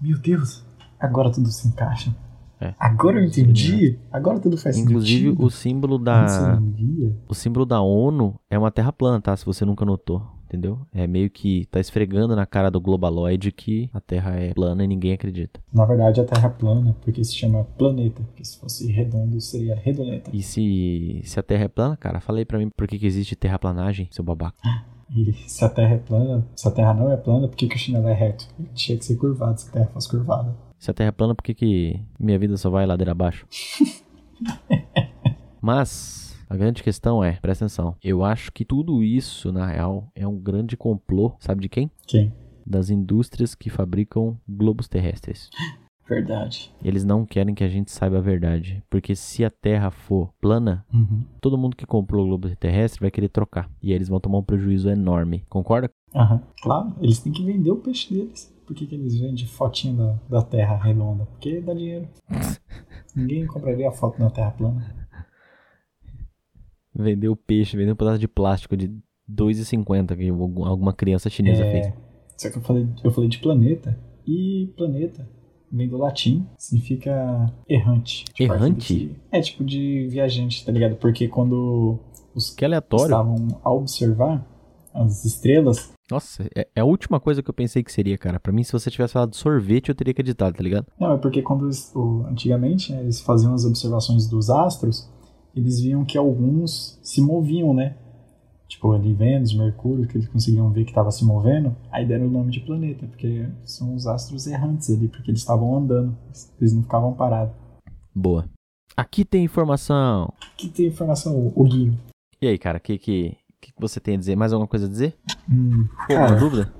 [0.00, 0.62] Meu Deus.
[1.00, 2.14] Agora tudo se encaixa.
[2.60, 2.74] É.
[2.78, 3.98] Agora eu entendi.
[4.12, 5.44] Agora tudo faz Inclusive sentido.
[5.44, 6.60] o símbolo da
[7.26, 9.34] o símbolo da ONU é uma Terra plana, tá?
[9.34, 10.78] Se você nunca notou, entendeu?
[10.92, 14.86] É meio que tá esfregando na cara do globaloide que a Terra é plana e
[14.86, 15.58] ninguém acredita.
[15.72, 18.22] Na verdade, a Terra é plana, porque se chama planeta.
[18.24, 20.30] Porque se fosse redondo, seria redoneta.
[20.30, 23.06] E se se a Terra é plana, cara, fala aí pra mim por que, que
[23.06, 24.58] existe terraplanagem, seu babaca.
[25.12, 27.74] E se a Terra é plana, se a Terra não é plana, por que, que
[27.74, 28.46] o chinelo é reto?
[28.74, 30.54] Tinha que ser curvado se a Terra fosse curvada.
[30.80, 33.46] Se a Terra é plana, por que, que minha vida só vai ladeira abaixo?
[35.60, 40.26] Mas a grande questão é, presta atenção, eu acho que tudo isso, na real, é
[40.26, 41.90] um grande complô, sabe de quem?
[42.06, 42.32] Quem?
[42.66, 45.50] Das indústrias que fabricam globos terrestres.
[46.08, 46.72] Verdade.
[46.82, 50.84] Eles não querem que a gente saiba a verdade, porque se a Terra for plana,
[50.92, 51.22] Uhum.
[51.40, 53.70] todo mundo que comprou o globo terrestre vai querer trocar.
[53.80, 55.44] E aí eles vão tomar um prejuízo enorme.
[55.48, 55.88] Concorda?
[56.12, 56.42] Aham.
[56.62, 58.52] Claro, eles têm que vender o peixe deles.
[58.70, 61.26] Por que, que eles vendem fotinha da, da Terra redonda?
[61.26, 62.06] Porque dá dinheiro.
[63.16, 65.08] Ninguém compraria a foto da Terra plana.
[66.94, 68.86] Vender o peixe, vender um pedaço de plástico de
[69.28, 71.86] 2,50 que algum- alguma criança chinesa fez.
[71.88, 71.94] É,
[72.36, 73.98] só que eu falei, eu falei de planeta.
[74.24, 75.28] E planeta
[75.72, 78.24] vem do latim, significa errante.
[78.32, 79.16] Tipo, Errante?
[79.32, 80.94] É tipo de viajante, tá ligado?
[80.94, 81.98] Porque quando
[82.36, 84.46] os Que estavam a observar
[84.94, 88.40] as estrelas, Nossa, é, é a última coisa que eu pensei que seria, cara.
[88.40, 90.86] Pra mim, se você tivesse falado sorvete, eu teria acreditado, tá ligado?
[90.98, 95.08] Não, é porque quando eles- o- antigamente né, eles faziam as observações dos astros,
[95.54, 97.96] eles viam que alguns se moviam, né?
[98.68, 102.30] tipo ali Vênus, Mercúrio, que eles conseguiam ver que estava se movendo, aí deram o
[102.30, 106.16] nome de planeta, porque são os astros errantes ali, porque eles estavam andando,
[106.60, 107.52] eles não ficavam parados.
[108.14, 108.48] Boa.
[108.96, 110.32] Aqui tem informação.
[110.54, 111.98] Aqui tem informação, o Guinho.
[112.40, 114.36] E aí, cara, o que, que, que que você tem a dizer?
[114.36, 115.16] Mais alguma coisa a dizer?
[115.50, 116.72] Hum, Pô, uma cara, dúvida?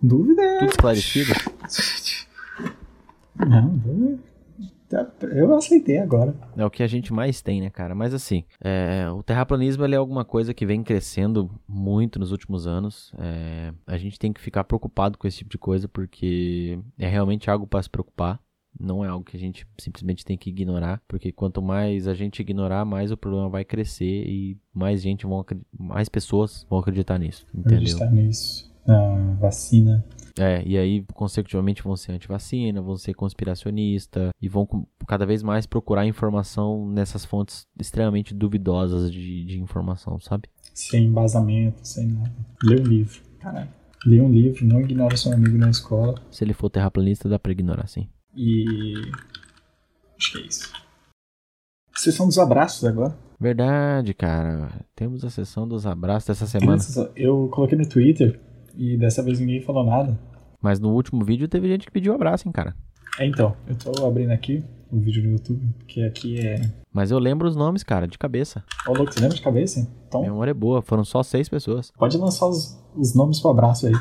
[0.00, 0.58] dúvida é...
[0.58, 1.32] Tudo esclarecido?
[3.36, 4.18] Não,
[4.88, 6.34] tá- Eu aceitei agora.
[6.56, 7.94] É o que a gente mais tem, né, cara?
[7.94, 13.12] Mas assim, é, o terraplanismo é alguma coisa que vem crescendo muito nos últimos anos.
[13.18, 17.50] É, a gente tem que ficar preocupado com esse tipo de coisa porque é realmente
[17.50, 18.38] algo para se preocupar.
[18.78, 22.40] Não é algo que a gente simplesmente tem que ignorar, porque quanto mais a gente
[22.40, 25.44] ignorar, mais o problema vai crescer e mais gente vão,
[25.78, 27.78] mais pessoas vão acreditar nisso, entendeu?
[27.78, 28.74] Acreditar nisso.
[28.86, 30.04] Na vacina.
[30.38, 34.68] É, e aí, consecutivamente, vão ser antivacina, vão ser conspiracionista e vão
[35.06, 40.48] cada vez mais procurar informação nessas fontes extremamente duvidosas de, de informação, sabe?
[40.74, 42.34] Sem embasamento, sem nada.
[42.62, 43.20] Lê um livro.
[43.38, 43.68] Caralho.
[44.04, 46.16] Lê um livro, não ignora seu amigo na escola.
[46.30, 48.08] Se ele for terraplanista, dá pra ignorar, sim.
[48.36, 48.94] E.
[50.18, 50.72] Acho que é isso.
[51.96, 53.16] Sessão dos abraços agora.
[53.40, 54.70] Verdade, cara.
[54.94, 56.80] Temos a sessão dos abraços dessa semana.
[57.14, 58.40] Eu coloquei no Twitter
[58.76, 60.18] e dessa vez ninguém falou nada.
[60.60, 62.74] Mas no último vídeo teve gente que pediu abraço, hein, cara.
[63.18, 66.60] É, então, eu tô abrindo aqui o vídeo no YouTube, que aqui é.
[66.92, 68.64] Mas eu lembro os nomes, cara, de cabeça.
[68.86, 69.88] Ô, louco, você lembra de cabeça?
[70.08, 71.90] Então, Minha memória é boa, foram só seis pessoas.
[71.96, 73.92] pode lançar os, os nomes pro abraço aí.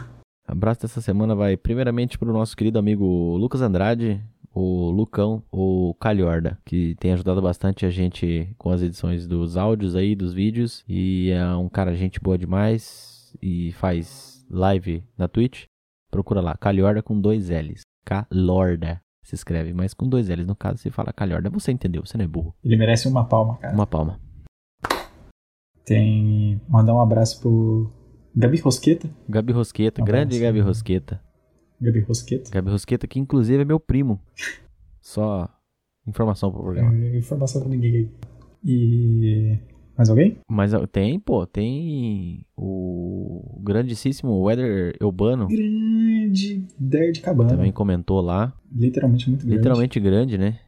[0.45, 4.21] Abraço dessa semana vai primeiramente pro nosso querido amigo Lucas Andrade,
[4.53, 9.95] o Lucão, o Calhorda, que tem ajudado bastante a gente com as edições dos áudios
[9.95, 10.83] aí, dos vídeos.
[10.87, 15.65] E é um cara gente boa demais e faz live na Twitch.
[16.11, 17.81] Procura lá, Calhorda com dois L's.
[18.05, 20.45] Calorda se escreve, mas com dois L's.
[20.45, 22.53] No caso, se fala Calhorda, você entendeu, você não é burro.
[22.63, 23.73] Ele merece uma palma, cara.
[23.73, 24.19] Uma palma.
[25.83, 26.61] Tem.
[26.69, 27.91] Mandar um abraço pro
[28.35, 29.09] Gabi Rosqueta.
[29.29, 30.39] Gabi Rosqueta, grande.
[30.39, 31.21] Gabi Rosqueta.
[31.79, 32.49] Gabi Rosqueta.
[32.51, 34.19] Gabi Rosqueta, que inclusive é meu primo.
[35.01, 35.49] Só
[36.07, 36.93] informação pro programa.
[36.95, 38.09] É, informação pra ninguém aí.
[38.65, 39.59] E.
[39.95, 40.39] Mais alguém?
[40.49, 45.47] Mas tem, pô, tem o grandíssimo Weather Urbano.
[45.47, 47.51] Grande Der de Cabana.
[47.51, 48.51] Também comentou lá.
[48.71, 49.57] Literalmente muito grande.
[49.57, 50.59] Literalmente grande, né?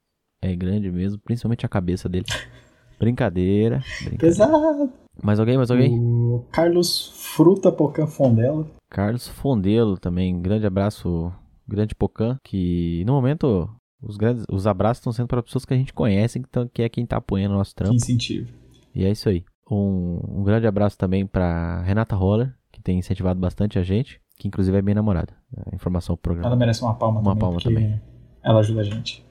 [0.43, 2.25] É grande mesmo, principalmente a cabeça dele.
[2.99, 3.81] Brincadeira.
[4.01, 4.17] brincadeira.
[4.17, 4.89] Pesado.
[5.23, 5.97] Mais alguém, mais alguém?
[5.97, 8.67] O Carlos Fruta Pocan Fondela.
[8.89, 10.39] Carlos Fondelo também.
[10.41, 11.31] Grande abraço,
[11.67, 12.37] grande Pocan.
[12.43, 13.69] Que no momento
[14.01, 16.89] os, grandes, os abraços estão sendo para pessoas que a gente conhece, que, que é
[16.89, 17.95] quem tá apoiando o nosso Que trampo.
[17.95, 18.49] incentivo.
[18.93, 19.43] E é isso aí.
[19.69, 24.47] Um, um grande abraço também pra Renata Roller, que tem incentivado bastante a gente, que
[24.47, 25.33] inclusive é minha namorada.
[25.73, 26.59] Informação pro Ela programa.
[26.59, 27.39] merece uma palma Uma também.
[27.39, 28.01] palma porque também.
[28.43, 29.24] Ela ajuda a gente.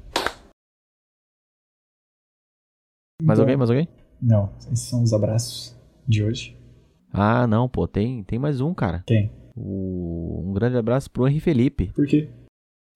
[3.22, 3.88] Mais Então- alguém, mais alguém?
[4.20, 6.56] Não, esses são os abraços de hoje.
[7.12, 9.04] Ah, não, pô, tem, tem mais um, cara.
[9.06, 9.30] Quem?
[9.56, 12.28] O- um grande abraço pro Henri Felipe, Por quê?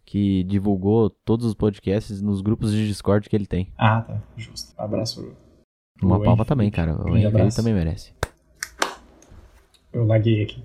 [0.05, 3.73] que divulgou todos os podcasts nos grupos de Discord que ele tem.
[3.79, 4.23] Ah, tá.
[4.37, 4.73] Justo.
[4.77, 5.23] Abraço.
[5.97, 6.93] pro- Uma pro palma também, Felipe.
[6.95, 7.11] cara.
[7.11, 8.13] O Henri Felipe também merece.
[9.93, 10.63] Eu laguei aqui.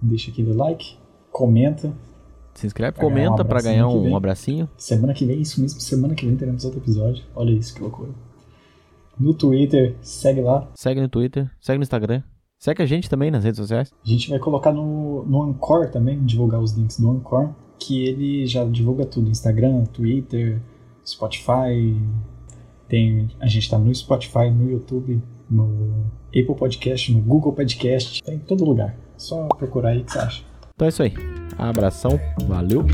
[0.00, 0.96] Deixa aquele like,
[1.32, 1.92] comenta.
[2.54, 4.14] Se inscreve, Pra um comenta pra abracinho ganhar um, vem.
[4.14, 4.68] abracinho.
[4.78, 7.22] Semana que vem, isso mesmo, semana que vem teremos outro episódio.
[7.34, 8.10] Olha isso que loucura.
[9.18, 10.68] No Twitter, segue lá.
[10.74, 12.22] Segue no Twitter, segue no Instagram.
[12.58, 13.90] Segue a gente também nas redes sociais.
[14.02, 18.46] A gente vai colocar no, no Anchor também, divulgar os links do Anchor, que ele
[18.46, 20.60] já divulga tudo: Instagram, Twitter,
[21.04, 21.94] Spotify.
[22.88, 25.20] Tem, a gente tá no Spotify, no YouTube,
[25.50, 28.96] no Apple Podcast, no Google Podcast, tá em todo lugar.
[29.16, 30.42] Só procurar aí que você acha.
[30.74, 31.14] Então é isso aí.
[31.58, 32.86] Abração, valeu.